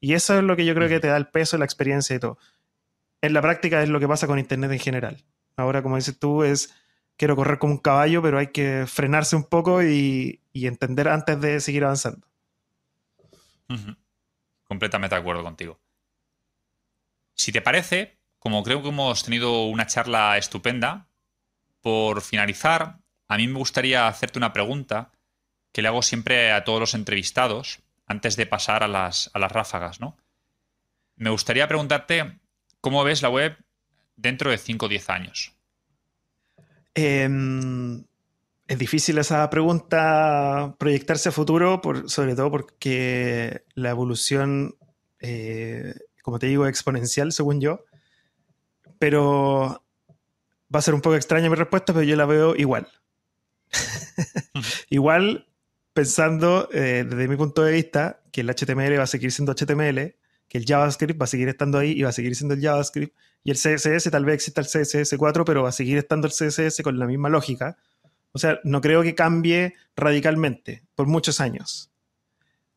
[0.00, 2.18] Y eso es lo que yo creo que te da el peso, la experiencia y
[2.18, 2.38] todo.
[3.20, 5.24] En la práctica es lo que pasa con Internet en general.
[5.56, 6.74] Ahora, como dices tú, es
[7.16, 11.60] quiero correr como un caballo, pero hay que frenarse un poco y, entender antes de
[11.60, 12.26] seguir avanzando.
[14.64, 15.80] Completamente de acuerdo contigo.
[17.34, 21.06] Si te parece, como creo que hemos tenido una charla estupenda,
[21.80, 22.98] por finalizar,
[23.28, 25.10] a mí me gustaría hacerte una pregunta
[25.72, 29.52] que le hago siempre a todos los entrevistados antes de pasar a las, a las
[29.52, 30.16] ráfagas, ¿no?
[31.16, 32.38] Me gustaría preguntarte
[32.80, 33.56] cómo ves la web
[34.22, 35.56] dentro de 5 o 10 años.
[36.94, 38.04] Em,
[38.68, 44.76] es difícil esa pregunta proyectarse a futuro, por, sobre todo porque la evolución,
[45.20, 47.84] eh, como te digo, es exponencial, según yo.
[48.98, 49.84] Pero
[50.74, 52.88] va a ser un poco extraña mi respuesta, pero yo la veo igual.
[54.90, 55.48] igual
[55.92, 60.16] pensando eh, desde mi punto de vista que el HTML va a seguir siendo HTML,
[60.48, 63.14] que el JavaScript va a seguir estando ahí y va a seguir siendo el JavaScript,
[63.44, 66.32] y el CSS tal vez exista el CSS 4, pero va a seguir estando el
[66.32, 67.76] CSS con la misma lógica.
[68.32, 71.90] O sea, no creo que cambie radicalmente por muchos años.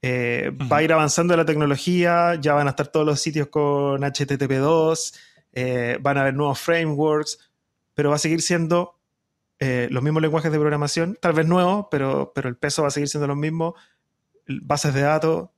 [0.01, 4.01] Eh, va a ir avanzando la tecnología, ya van a estar todos los sitios con
[4.01, 5.15] HTTP2,
[5.53, 7.39] eh, van a haber nuevos frameworks,
[7.93, 8.99] pero va a seguir siendo
[9.59, 12.91] eh, los mismos lenguajes de programación, tal vez nuevos, pero, pero el peso va a
[12.91, 13.73] seguir siendo los mismos,
[14.47, 15.49] bases de datos,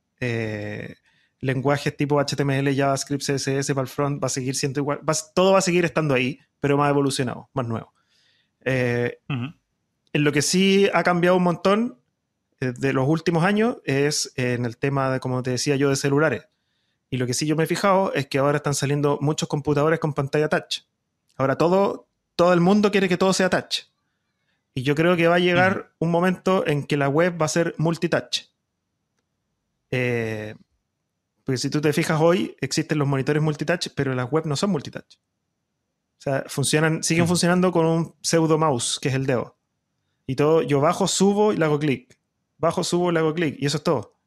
[1.40, 5.02] lenguajes tipo HTML, JavaScript, CSS para el front, va a seguir siendo igual,
[5.34, 7.94] todo va a seguir estando ahí, pero más evolucionado, más nuevo.
[10.18, 12.00] En lo que sí ha cambiado un montón
[12.60, 15.96] eh, de los últimos años es en el tema, de, como te decía yo, de
[15.96, 16.48] celulares.
[17.10, 20.00] Y lo que sí yo me he fijado es que ahora están saliendo muchos computadores
[20.00, 20.80] con pantalla touch.
[21.38, 23.84] Ahora todo, todo el mundo quiere que todo sea touch.
[24.74, 27.50] Y yo creo que va a llegar un momento en que la web va a
[27.50, 28.50] ser multitouch.
[29.90, 30.27] Eh,
[31.48, 34.70] porque si tú te fijas hoy, existen los monitores multitouch, pero las web no son
[34.70, 35.16] multitouch.
[35.16, 39.58] O sea, funcionan, siguen funcionando con un pseudo mouse, que es el dedo.
[40.26, 42.20] Y todo, yo bajo, subo y le hago clic.
[42.58, 43.56] Bajo, subo y le hago clic.
[43.60, 44.20] Y eso es todo.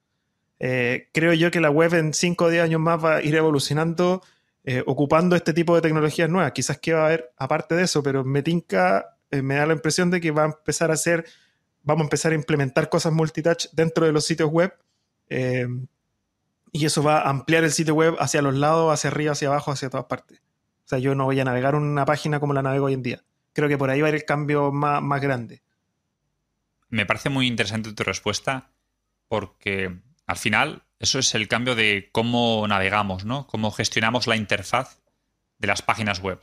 [0.60, 3.34] Eh, creo yo que la web en 5 o 10 años más va a ir
[3.34, 4.22] evolucionando,
[4.64, 6.52] eh, ocupando este tipo de tecnologías nuevas.
[6.52, 9.74] Quizás que va a haber aparte de eso, pero me tinca, eh, me da la
[9.74, 11.26] impresión de que va a empezar a ser,
[11.82, 14.72] vamos a empezar a implementar cosas multitouch dentro de los sitios web.
[16.72, 19.72] Y eso va a ampliar el sitio web hacia los lados, hacia arriba, hacia abajo,
[19.72, 20.40] hacia todas partes.
[20.84, 23.22] O sea, yo no voy a navegar una página como la navego hoy en día.
[23.52, 25.62] Creo que por ahí va a ir el cambio más, más grande
[26.90, 28.70] me parece muy interesante tu respuesta
[29.28, 29.96] porque
[30.26, 33.46] al final eso es el cambio de cómo navegamos, ¿no?
[33.46, 35.00] Cómo gestionamos la interfaz
[35.58, 36.40] de las páginas web.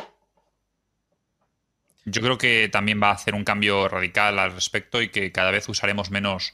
[2.05, 5.51] Yo creo que también va a hacer un cambio radical al respecto y que cada
[5.51, 6.53] vez usaremos menos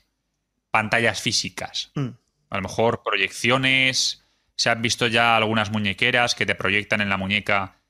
[0.71, 1.91] pantallas físicas.
[1.93, 2.09] Mm.
[2.53, 4.23] A lo mejor proyecciones.
[4.55, 7.81] Se han visto ya algunas muñequeras que te proyectan en la muñeca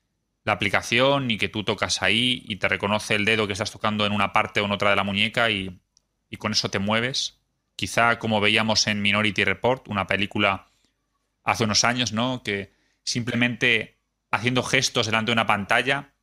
[0.45, 4.05] la aplicación y que tú tocas ahí y te reconoce el dedo que estás tocando
[4.05, 5.79] en una parte o en otra de la muñeca y
[6.37, 7.41] con eso te mueves.
[7.75, 10.67] Quizá como veíamos en Minority Report, una película
[11.43, 12.43] hace unos años, ¿no?
[12.43, 13.99] Que simplemente
[14.31, 16.13] haciendo gestos delante de una pantalla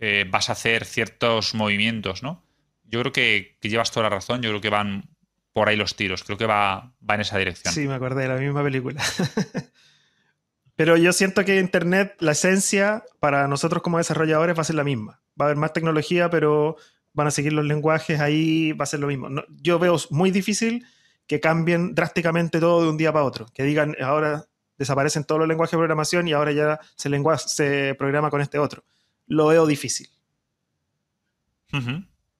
[0.00, 2.44] eh, vas a hacer ciertos movimientos, ¿no?
[2.84, 5.09] Yo creo que, llevas toda la razón, yo creo que van
[5.52, 7.74] por ahí los tiros, creo que va, va en esa dirección.
[7.74, 9.02] Sí, me acordé de la misma película.
[10.76, 14.84] Pero yo siento que Internet, la esencia para nosotros como desarrolladores va a ser la
[14.84, 15.20] misma.
[15.38, 16.76] Va a haber más tecnología, pero
[17.12, 19.28] van a seguir los lenguajes, ahí va a ser lo mismo.
[19.60, 20.86] yo veo muy difícil
[21.26, 24.46] que cambien drásticamente todo de un día para otro, que digan ahora
[24.78, 27.10] desaparecen todos los lenguajes de programación y ahora ya se,
[27.46, 28.82] se programa con este otro.
[29.26, 30.08] Lo veo difícil.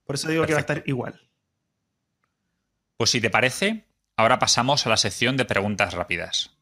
[0.04, 1.20] Por eso digo que va a estar igual.
[3.00, 6.54] Pues si te parece, ahora pasamos a la sección de preguntas rápidas.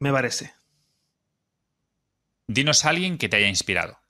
[0.00, 0.52] Me parece.
[2.48, 4.00] Dinos a alguien que te haya inspirado.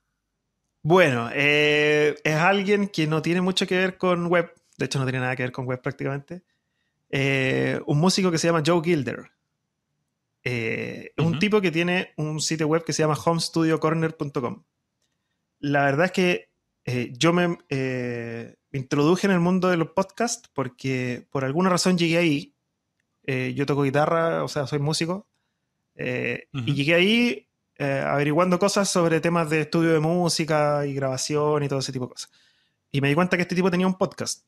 [0.83, 5.05] Bueno, eh, es alguien que no tiene mucho que ver con web, de hecho no
[5.05, 6.41] tiene nada que ver con web prácticamente.
[7.11, 9.33] Eh, un músico que se llama Joe Gilder.
[10.45, 14.64] Eh, un tipo que tiene un sitio web que se llama homestudiocorner.com.
[15.59, 16.49] La verdad es que
[17.18, 17.59] yo me
[18.73, 22.55] introduje en el mundo de los podcasts porque por alguna razón llegué ahí.
[23.55, 25.27] yo toco guitarra, o sea, soy músico.
[25.97, 27.47] Y llegué ahí
[27.85, 32.07] eh, averiguando cosas sobre temas de estudio de música y grabación y todo ese tipo
[32.07, 32.31] de cosas.
[32.93, 34.47] Y me di cuenta que este tipo tenía un podcast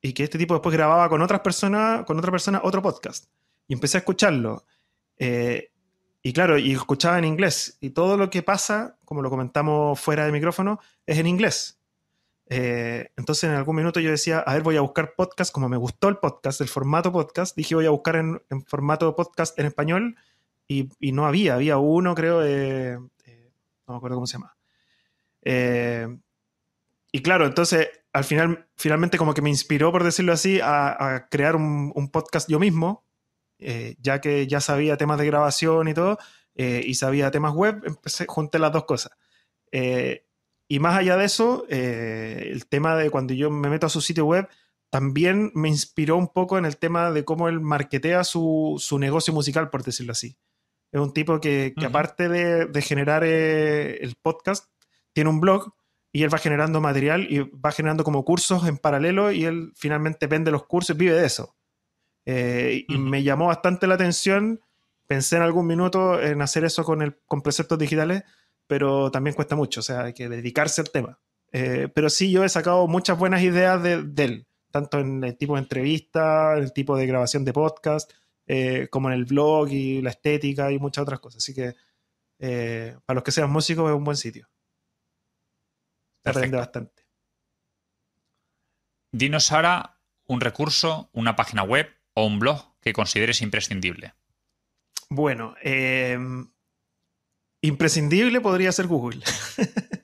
[0.00, 3.26] y que este tipo después grababa con otras personas, con otra persona, otro podcast.
[3.68, 4.64] Y empecé a escucharlo.
[5.18, 5.70] Eh,
[6.22, 7.76] y claro, y escuchaba en inglés.
[7.80, 11.78] Y todo lo que pasa, como lo comentamos fuera de micrófono, es en inglés.
[12.54, 15.76] Eh, entonces en algún minuto yo decía, a ver, voy a buscar podcast, como me
[15.76, 19.66] gustó el podcast, el formato podcast, dije voy a buscar en, en formato podcast en
[19.66, 20.16] español
[20.68, 24.56] y, no había, había uno, creo, eh, no me acuerdo cómo se llama.
[25.42, 26.08] Eh,
[27.10, 31.56] y claro, entonces al final, finalmente como que me inspiró, por decirlo así, a, crear
[31.56, 33.04] un, podcast yo mismo,
[33.58, 36.18] eh, ya que ya sabía temas de grabación y todo,
[36.54, 39.12] eh, y sabía temas web, empecé, junté las dos cosas.
[39.70, 40.26] Eh,
[40.72, 44.00] y más allá de eso, eh, el tema de cuando yo me meto a su
[44.00, 44.48] sitio web,
[44.88, 49.34] también me inspiró un poco en el tema de cómo él marketea su, su negocio
[49.34, 50.38] musical, por decirlo así.
[50.90, 54.70] Es un tipo que, que aparte de, de generar el podcast,
[55.12, 55.74] tiene un blog
[56.10, 60.26] y él va generando material y va generando como cursos en paralelo y él finalmente
[60.26, 61.54] vende los cursos y vive de eso.
[62.24, 64.62] Eh, y me llamó bastante la atención.
[65.06, 68.22] Pensé en algún minuto en hacer eso con, el, con preceptos digitales,
[68.72, 71.20] pero también cuesta mucho, o sea, hay que dedicarse al tema.
[71.52, 75.56] Eh, pero sí, yo he sacado muchas buenas ideas de, él, tanto en el tipo
[75.56, 78.10] de entrevista, el tipo de grabación de podcast,
[78.46, 81.44] eh, como en el blog y la estética y muchas otras cosas.
[81.44, 81.74] Así que
[82.38, 84.48] para los que sean músicos es un buen sitio.
[86.24, 87.04] Aprende bastante.
[89.12, 94.14] Dinos ahora un recurso, una página web o un blog que consideres imprescindible.
[95.10, 96.50] Bueno, em,
[97.62, 99.20] imprescindible podría ser Google.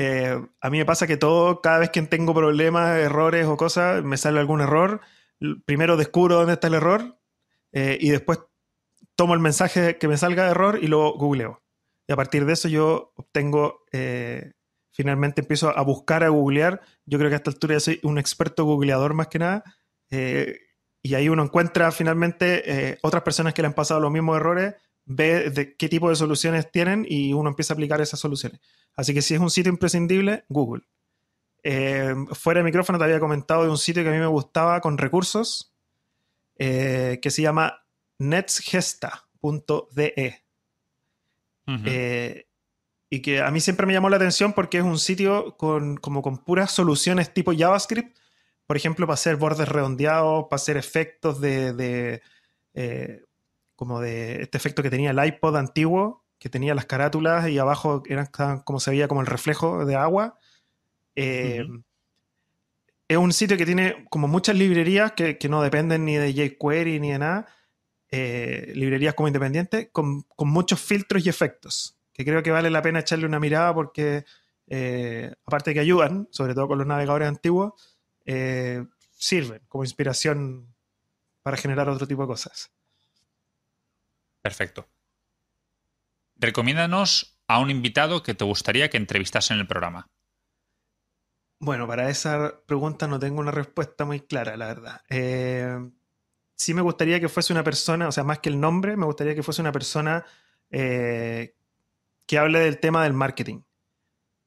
[0.00, 4.04] Eh, a mí me pasa que todo, cada vez que tengo problemas, errores o cosas,
[4.04, 5.00] me sale algún error.
[5.64, 7.18] Primero descubro dónde está el error
[7.72, 8.38] eh, y después
[9.16, 11.64] tomo el mensaje que me salga de error y lo googleo.
[12.06, 14.52] Y a partir de eso yo obtengo eh,
[14.92, 16.80] finalmente empiezo a buscar, a googlear.
[17.04, 19.64] Yo creo que a esta altura ya soy un experto googleador más que nada.
[21.02, 24.76] Y ahí uno encuentra finalmente otras personas que le han pasado los mismos errores,
[25.08, 28.60] ve de qué tipo de soluciones tienen y uno empieza a aplicar esas soluciones.
[28.94, 30.84] Así que si es un sitio imprescindible, Google.
[31.64, 34.80] Eh, fuera de micrófono te había comentado de un sitio que a mí me gustaba
[34.80, 35.74] con recursos,
[36.56, 37.84] que se llama
[38.18, 40.42] netsgesta.de
[43.10, 46.22] y que a mí siempre me llamó la atención porque es un sitio con, como
[46.22, 48.16] con puras soluciones tipo JavaScript,
[48.66, 52.20] por ejemplo, para hacer bordes redondeados, para hacer efectos de,
[52.74, 53.24] eh,
[53.78, 58.02] como de este efecto que tenía el iPod antiguo, que tenía las carátulas y abajo
[58.08, 58.26] eran
[58.64, 60.36] como se veía como el reflejo de agua.
[61.14, 61.64] Eh,
[63.06, 67.12] es un sitio que tiene como muchas librerías que, no dependen ni de jQuery ni
[67.12, 67.46] de nada,
[68.10, 72.82] eh, librerías como independientes, con, con muchos filtros y efectos que creo que vale la
[72.82, 74.24] pena echarle una mirada porque,
[74.66, 77.74] eh, aparte de que ayudan, sobre todo con los navegadores antiguos,
[79.12, 80.74] sirven como inspiración
[81.44, 82.72] para generar otro tipo de cosas.
[84.48, 84.88] Perfecto.
[86.36, 90.08] Recomiéndanos a un invitado que te gustaría que entrevistase en el programa.
[91.60, 95.02] Bueno, para esa pregunta no tengo una respuesta muy clara, la verdad.
[95.10, 95.76] Eh,
[96.54, 99.34] sí me gustaría que fuese una persona, o sea, más que el nombre, me gustaría
[99.34, 100.24] que fuese una persona
[100.70, 103.60] que hable del tema del marketing.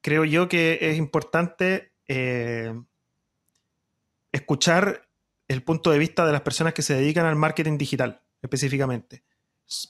[0.02, 2.74] Creo yo que es importante eh,
[4.32, 5.08] escuchar
[5.47, 9.24] el punto de vista de las personas que se dedican al marketing digital, específicamente.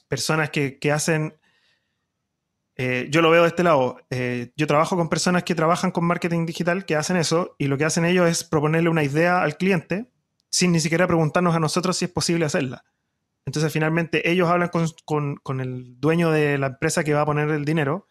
[0.08, 1.34] Personas que, hacen...
[2.76, 3.98] Eh, yo lo veo de este lado.
[4.10, 7.76] Eh, yo trabajo con personas que trabajan con marketing digital, que hacen eso, y lo
[7.76, 10.10] que hacen ellos es proponerle una idea al cliente
[10.52, 12.84] sin ni siquiera preguntarnos a nosotros si es posible hacerla.
[13.44, 14.70] Entonces finalmente ellos hablan
[15.04, 18.06] con, el dueño de la empresa que va a poner el dinero,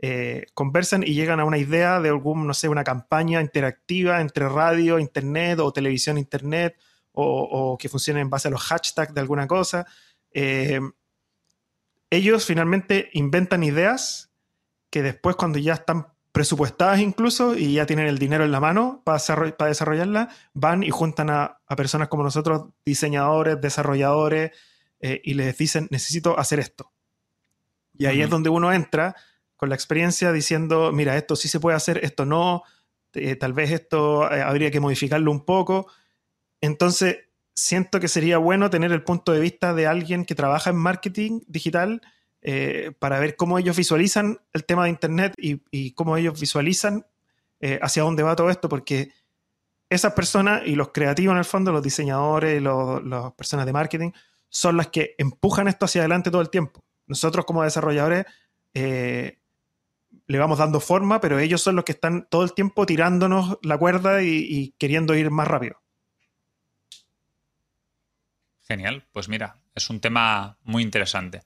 [0.00, 4.48] eh, conversan y llegan a una idea de algún, no sé, una campaña interactiva entre
[4.48, 6.76] radio, internet o televisión, internet,
[7.12, 9.86] o, que funcione en base a los hashtags de alguna cosa.
[12.14, 14.32] Ellos finalmente inventan ideas
[14.90, 19.02] que después cuando ya están presupuestadas incluso y ya tienen el dinero en la mano
[19.04, 19.18] para,
[19.56, 24.52] para desarrollarla, van y juntan a, a personas como nosotros, diseñadores, desarrolladores,
[25.06, 26.90] eh, y les dicen, necesito hacer esto.
[27.92, 29.14] Y ahí es donde uno entra
[29.54, 32.62] con la experiencia diciendo, mira, esto sí se puede hacer, esto no,
[33.12, 35.88] eh, tal vez esto eh, habría que modificarlo un poco.
[36.62, 37.23] Entonces,
[37.54, 41.40] siento que sería bueno tener el punto de vista de alguien que trabaja en marketing
[41.46, 42.02] digital
[42.98, 47.06] para ver cómo ellos visualizan el tema de Internet y, cómo ellos visualizan
[47.80, 49.12] hacia dónde va todo esto, porque
[49.88, 54.10] esas personas y los creativos en el fondo, los diseñadores, las personas de marketing,
[54.48, 56.84] son las que empujan esto hacia adelante todo el tiempo.
[57.06, 58.24] Nosotros como desarrolladores
[58.72, 59.38] eh,
[60.26, 63.76] le vamos dando forma, pero ellos son los que están todo el tiempo tirándonos la
[63.76, 65.82] cuerda y, queriendo ir más rápido.
[68.64, 71.42] Genial, pues mira, es un tema muy interesante.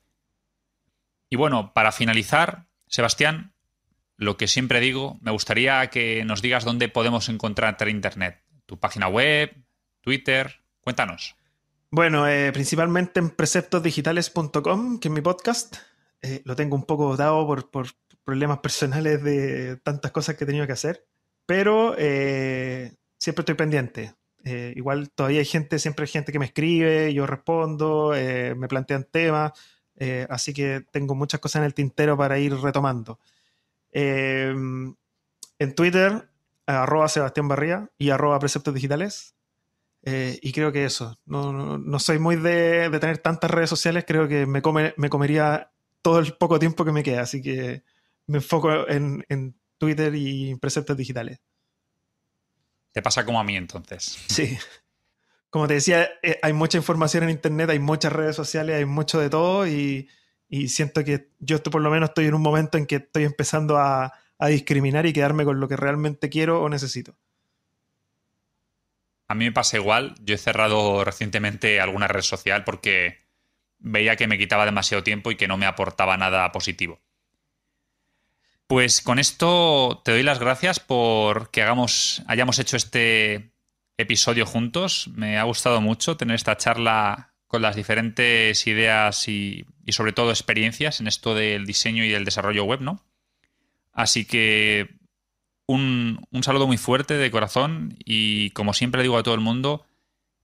[1.29, 3.53] Y bueno, para finalizar, Sebastián,
[4.17, 8.41] lo que siempre digo, me gustaría que nos digas dónde podemos encontrarte en Internet.
[8.65, 9.55] Tu página web,
[10.01, 11.35] Twitter, cuéntanos.
[11.91, 15.77] Bueno, eh, principalmente en preceptosdigitales.com, que es mi podcast.
[16.21, 17.87] Eh, lo tengo un poco dado por,
[18.23, 21.07] problemas personales de tantas cosas que he tenido que hacer,
[21.47, 24.13] pero eh, siempre estoy pendiente.
[24.43, 28.13] Igual todavía hay gente, siempre hay gente que me escribe, yo respondo,
[28.55, 29.51] me plantean temas.
[29.97, 33.19] eh, así que tengo muchas cosas en el tintero para ir retomando.
[33.91, 34.53] Eh,
[35.59, 36.29] en Twitter,
[36.65, 39.35] arroba Sebastián Barría y arroba Preceptos Digitales.
[40.03, 44.45] Eh, y creo que eso, no, soy muy de, tener tantas redes sociales, creo que
[44.45, 44.61] me,
[44.95, 45.71] me comería
[46.01, 47.83] todo el poco tiempo que me queda, así que
[48.25, 51.41] me enfoco en, en Twitter y Preceptos Digitales.
[52.91, 54.17] Te pasa como a mí entonces.
[54.27, 54.57] Sí
[55.49, 59.19] como te decía, eh, hay mucha información en Internet, hay muchas redes sociales, hay mucho
[59.19, 60.09] de todo y,
[60.67, 64.13] siento que yo por lo menos estoy en un momento en que estoy empezando a,
[64.47, 67.13] discriminar y quedarme con lo que realmente quiero o necesito.
[69.27, 70.15] A mí me pasa igual.
[70.21, 73.17] Yo he cerrado recientemente alguna red social porque
[73.79, 77.01] veía que me quitaba demasiado tiempo y que no me aportaba nada positivo.
[78.69, 83.49] Pues con esto te doy las gracias por que hagamos, hayamos hecho este
[83.97, 85.09] episodio juntos.
[85.15, 90.99] Me ha gustado mucho tener esta charla con las diferentes ideas y, sobre todo experiencias
[90.99, 93.03] en esto del diseño y del desarrollo web, ¿no?
[93.91, 94.99] Así que
[95.65, 99.87] un, saludo muy fuerte de corazón y como siempre digo a todo el mundo,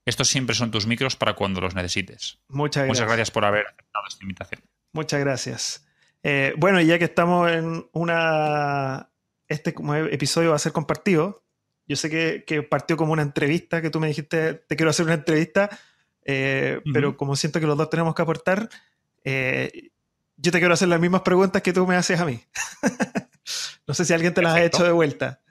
[0.04, 2.40] estos siempre son tus micros para cuando los necesites.
[2.48, 2.88] Muchas gracias.
[2.88, 4.62] Muchas gracias por haber aceptado esta invitación.
[4.94, 5.85] Muchas gracias.
[6.28, 9.12] Eh, bueno, ya que estamos en una...
[9.48, 9.76] Este
[10.12, 11.46] episodio va a ser compartido,
[11.86, 15.14] yo sé que, partió como una entrevista, que tú me dijiste, te quiero hacer una
[15.14, 15.70] entrevista,
[16.24, 18.70] eh, pero como siento que los dos tenemos que aportar,
[19.24, 19.92] eh,
[20.36, 22.42] yo te quiero hacer las mismas preguntas que tú me haces a mí.
[23.88, 25.44] no sé si alguien te las ha hecho de vuelta.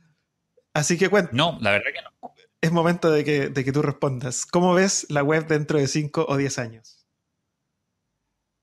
[0.72, 1.30] Así que cuenta.
[1.32, 2.34] No, la verdad que no.
[2.60, 4.44] Es momento de que, de que tú respondas.
[4.44, 7.06] ¿Cómo ves la web dentro de 5 o 10 años?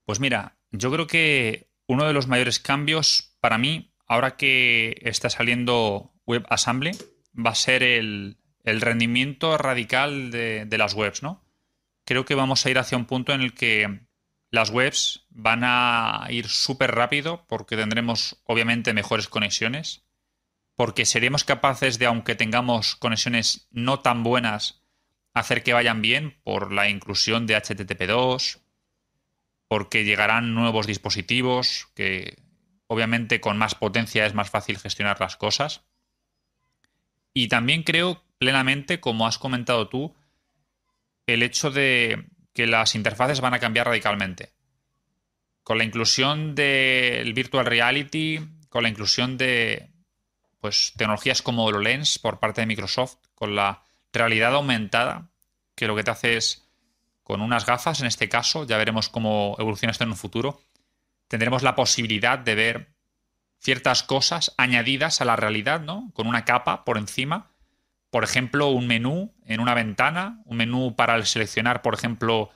[0.03, 5.29] Pues mira, yo creo que uno de los mayores cambios para mí, ahora que está
[5.29, 6.91] saliendo WebAssembly,
[7.37, 11.43] va a ser el, rendimiento radical de, las webs, ¿no?
[12.05, 14.07] Creo que vamos a ir hacia un punto en el que
[14.51, 20.05] las webs van a ir súper rápido porque tendremos obviamente mejores conexiones,
[20.75, 24.81] porque seremos capaces de, aunque tengamos conexiones no tan buenas,
[25.33, 28.61] hacer que vayan bien por la inclusión de HTTP2,
[29.71, 32.43] porque llegarán nuevos dispositivos que
[32.87, 35.85] obviamente con más potencia es más fácil gestionar las cosas.
[37.33, 40.13] Y también creo plenamente, como has comentado tú,
[41.25, 44.51] el hecho de que las interfaces van a cambiar radicalmente.
[45.63, 49.89] Con la inclusión del virtual reality, con la inclusión de
[50.59, 55.31] pues, tecnologías como HoloLens por parte de Microsoft, con la realidad aumentada,
[55.75, 56.67] que lo que te hace es,
[57.31, 60.59] con unas gafas en este caso, ya veremos cómo evoluciona esto en un futuro,
[61.29, 62.87] tendremos la posibilidad de ver
[63.57, 66.11] ciertas cosas añadidas a la realidad, ¿no?
[66.13, 67.49] Con una capa por encima.
[68.09, 72.49] Por ejemplo, un menú en una ventana, un menú para seleccionar, por ejemplo,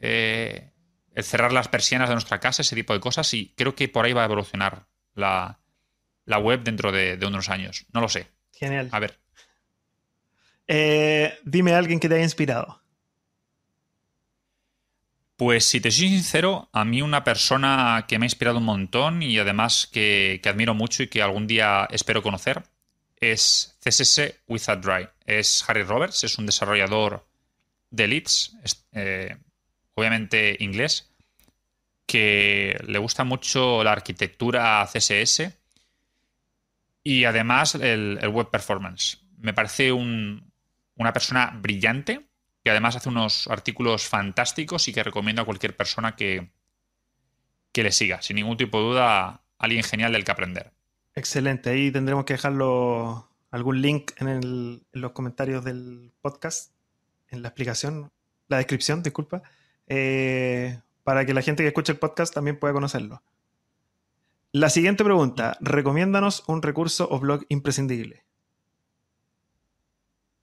[0.00, 0.70] eh,
[1.12, 3.34] el cerrar las persianas de nuestra casa, ese tipo de cosas.
[3.34, 5.58] Y creo que por ahí va a evolucionar la,
[6.26, 7.86] web dentro de, unos años.
[7.92, 8.28] No lo sé.
[8.52, 8.88] Genial.
[8.92, 9.18] A ver.
[10.68, 12.85] Eh, dime a alguien que te haya inspirado.
[15.36, 19.22] Pues si te soy sincero, a mí una persona que me ha inspirado un montón
[19.22, 22.62] y además que, admiro mucho y que algún día espero conocer
[23.20, 25.08] es CSS Without Dry.
[25.26, 27.26] Es Harry Roberts, es un desarrollador
[27.90, 28.56] de Leeds,
[28.92, 29.36] eh,
[29.94, 31.10] obviamente inglés,
[32.06, 35.52] que le gusta mucho la arquitectura CSS
[37.02, 39.18] y además el, web performance.
[39.36, 42.26] Me parece una persona brillante
[42.66, 46.50] que además hace unos artículos fantásticos y que recomiendo a cualquier persona que,
[47.70, 48.22] que le siga.
[48.22, 50.72] Sin ningún tipo de duda, alguien genial del que aprender.
[51.14, 51.70] Excelente.
[51.70, 56.72] Ahí tendremos que dejarlo algún link en, los comentarios del podcast,
[57.28, 58.10] en la explicación,
[58.48, 59.44] la descripción, disculpa,
[59.86, 63.22] eh, para que la gente que escuche el podcast también pueda conocerlo.
[64.50, 68.24] La siguiente pregunta, recomiéndanos un recurso o blog imprescindible.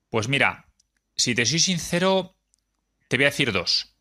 [0.09, 0.67] Pues mira,
[1.15, 2.35] si te soy sincero,
[3.07, 3.93] te voy a decir dos.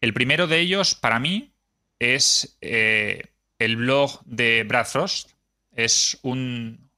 [0.00, 1.52] El primero de ellos, para mí,
[1.98, 5.32] es eh, el blog de Brad Frost.
[5.72, 6.90] Es un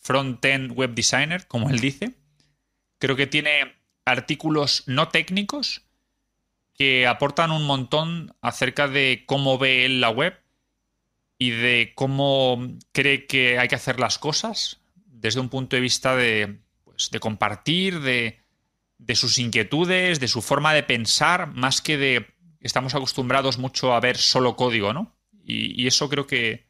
[0.00, 2.12] front-end web designer, como él dice.
[2.98, 3.74] Creo que tiene
[4.04, 5.82] artículos no técnicos
[6.74, 10.40] que aportan un montón acerca de cómo ve él la web
[11.38, 16.16] y de cómo cree que hay que hacer las cosas desde un punto de vista
[16.16, 18.41] de, pues, de compartir, de,
[19.06, 22.26] de sus inquietudes, de su forma de pensar, más que de...
[22.60, 25.16] Estamos acostumbrados mucho a ver solo código, ¿no?
[25.44, 26.68] Y, eso creo que,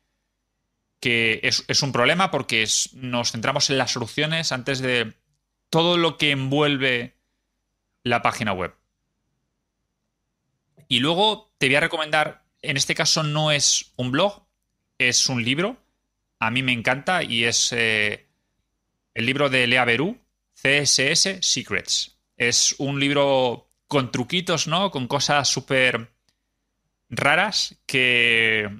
[1.01, 5.13] que es, un problema porque nos centramos en las soluciones antes de
[5.69, 7.19] todo lo que envuelve
[8.03, 8.75] la página web.
[10.89, 14.47] Y luego te voy a recomendar en este caso no es un blog,
[14.97, 15.77] es un libro.
[16.39, 18.27] A mí me encanta y es eh,
[19.15, 20.19] el libro de Lea Berú,
[20.55, 22.17] CSS Secrets.
[22.37, 24.91] Es un libro con truquitos, ¿no?
[24.91, 26.13] Con cosas súper
[27.11, 28.71] raras que,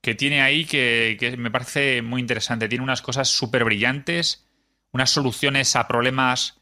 [0.00, 2.68] que tiene ahí que, que, me parece muy interesante.
[2.68, 4.48] Tiene unas cosas súper brillantes,
[4.92, 6.60] unas soluciones a problemas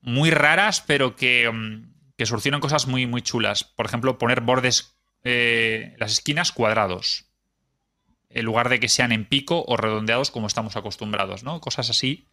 [0.00, 3.64] muy raras, pero que, mm, que solucionan cosas muy, muy chulas.
[3.64, 7.26] Por ejemplo, poner bordes, eh, las esquinas cuadrados,
[8.30, 11.60] en lugar de que sean en pico o redondeados como estamos acostumbrados, ¿no?
[11.60, 12.28] Cosas así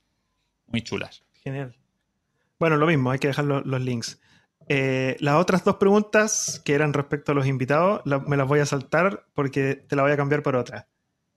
[0.67, 1.23] muy chulas.
[1.43, 1.75] Genial.
[2.59, 4.19] Bueno, lo mismo, hay que dejar los, los links.
[4.67, 8.59] Eh, las otras dos preguntas que eran respecto a los invitados, la, me las voy
[8.59, 10.87] a saltar porque te la voy a cambiar por otra.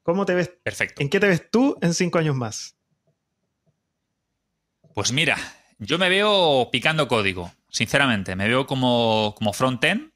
[0.03, 0.49] ¿Cómo te ves?
[0.63, 1.03] Perfecto.
[1.03, 2.79] ¿En qué te ves tú en cinco años más?
[4.95, 5.37] Pues mira,
[5.79, 8.35] yo me veo picando código, sinceramente.
[8.35, 10.11] Me veo como, como front-end.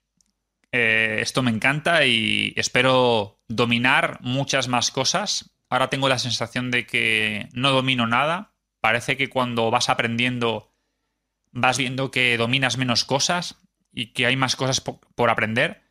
[0.73, 5.55] Eh, esto me encanta y espero dominar muchas más cosas.
[5.69, 8.55] Ahora tengo la sensación de que no domino nada.
[8.81, 10.72] Parece que cuando vas aprendiendo
[11.53, 13.57] vas viendo que dominas menos cosas
[13.93, 15.83] y que hay más cosas por aprender.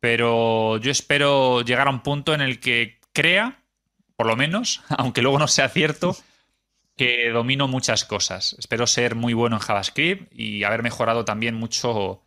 [0.00, 3.62] Pero yo espero llegar a un punto en el que crea,
[4.16, 6.16] por lo menos, aunque luego no sea cierto,
[6.96, 8.54] que domino muchas cosas.
[8.58, 12.22] Espero ser muy bueno en JavaScript y haber mejorado también mucho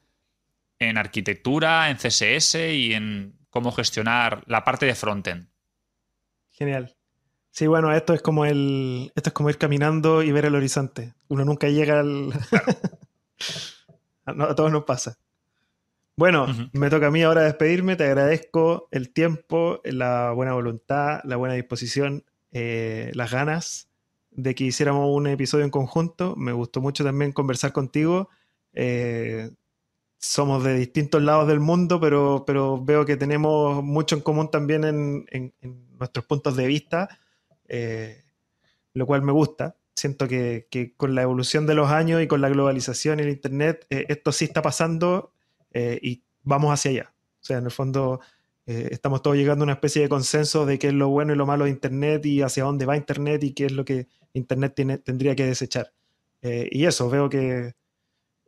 [0.79, 5.47] en arquitectura, en CSS y en cómo gestionar la parte de frontend.
[6.51, 6.95] Genial.
[7.55, 9.13] Sí, bueno, esto es como el.
[9.15, 11.13] Esto es como ir caminando y ver el horizonte.
[11.29, 12.33] Uno nunca llega al.
[14.25, 15.17] a, todos nos pasa.
[16.17, 16.69] Bueno, uh -huh.
[16.73, 17.95] me toca a mí ahora despedirme.
[17.95, 23.87] Te agradezco el tiempo, la buena voluntad, la buena disposición, eh, las ganas
[24.31, 26.35] de que hiciéramos un episodio en conjunto.
[26.35, 28.27] Me gustó mucho también conversar contigo.
[28.73, 29.49] Eh,
[30.17, 34.83] somos de distintos lados del mundo, pero, pero veo que tenemos mucho en común también
[34.83, 37.17] en, en, en nuestros puntos de vista
[37.67, 38.23] eh,
[38.93, 39.77] lo cual me gusta.
[39.95, 43.29] Siento que, que, con la evolución de los años y con la globalización y el
[43.29, 45.31] Internet, eh, esto sí está pasando
[45.71, 47.13] eh, y vamos hacia allá.
[47.41, 48.19] O sea, en el fondo
[48.67, 51.35] eh, estamos todos llegando a una especie de consenso de qué es lo bueno y
[51.35, 54.73] lo malo de Internet y hacia dónde va Internet y qué es lo que Internet
[54.75, 55.93] tiene, tendría que desechar.
[56.41, 57.75] Eh, y eso, veo que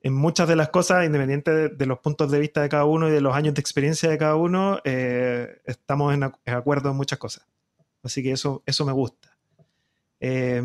[0.01, 3.09] en muchas de las cosas, independiente de, de, los puntos de vista de cada uno
[3.09, 6.97] y de los años de experiencia de cada uno, eh, estamos en, en acuerdo en
[6.97, 7.45] muchas cosas.
[8.03, 9.37] Así que eso, eso me gusta.
[10.19, 10.61] Eh,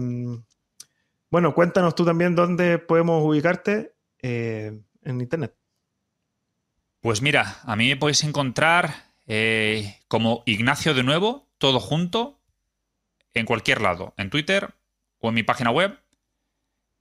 [1.32, 5.56] bueno, cuéntanos tú también dónde podemos ubicarte eh, en Internet.
[7.00, 12.40] Pues mira, a mí me podéis encontrar eh, como Ignacio de nuevo, todo junto,
[13.34, 14.74] en cualquier lado, en Twitter
[15.18, 15.98] o en mi página web,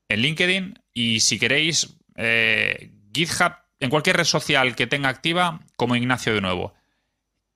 [0.08, 5.95] en LinkedIn y si queréis, eh, GitHub, en cualquier red social que tenga activa, como
[5.95, 6.74] Ignacio de nuevo.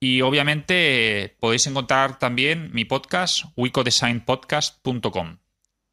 [0.08, 5.40] Y obviamente podéis encontrar también mi podcast, wicodesignpodcast.com.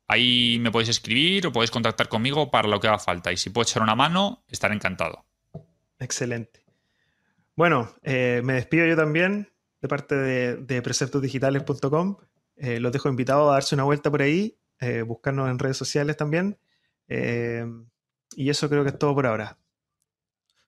[0.07, 3.33] Ahí me podéis escribir o podéis contactar conmigo para lo que haga falta.
[3.33, 5.25] Y si puedo echar una mano, estaré encantado.
[5.99, 6.63] Excelente.
[7.57, 12.19] Bueno, eh, me despido yo también de parte de, de preceptosdigitales.com.
[12.57, 16.19] Eh, los dejo invitados a darse una vuelta por ahí, eh, buscarnos en redes sociales
[16.19, 16.59] también.
[17.09, 17.65] Eh,
[18.37, 19.57] y eso creo que es todo por ahora.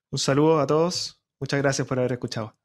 [0.09, 1.21] Un saludo a todos.
[1.39, 2.55] Muchas gracias por haber escuchado.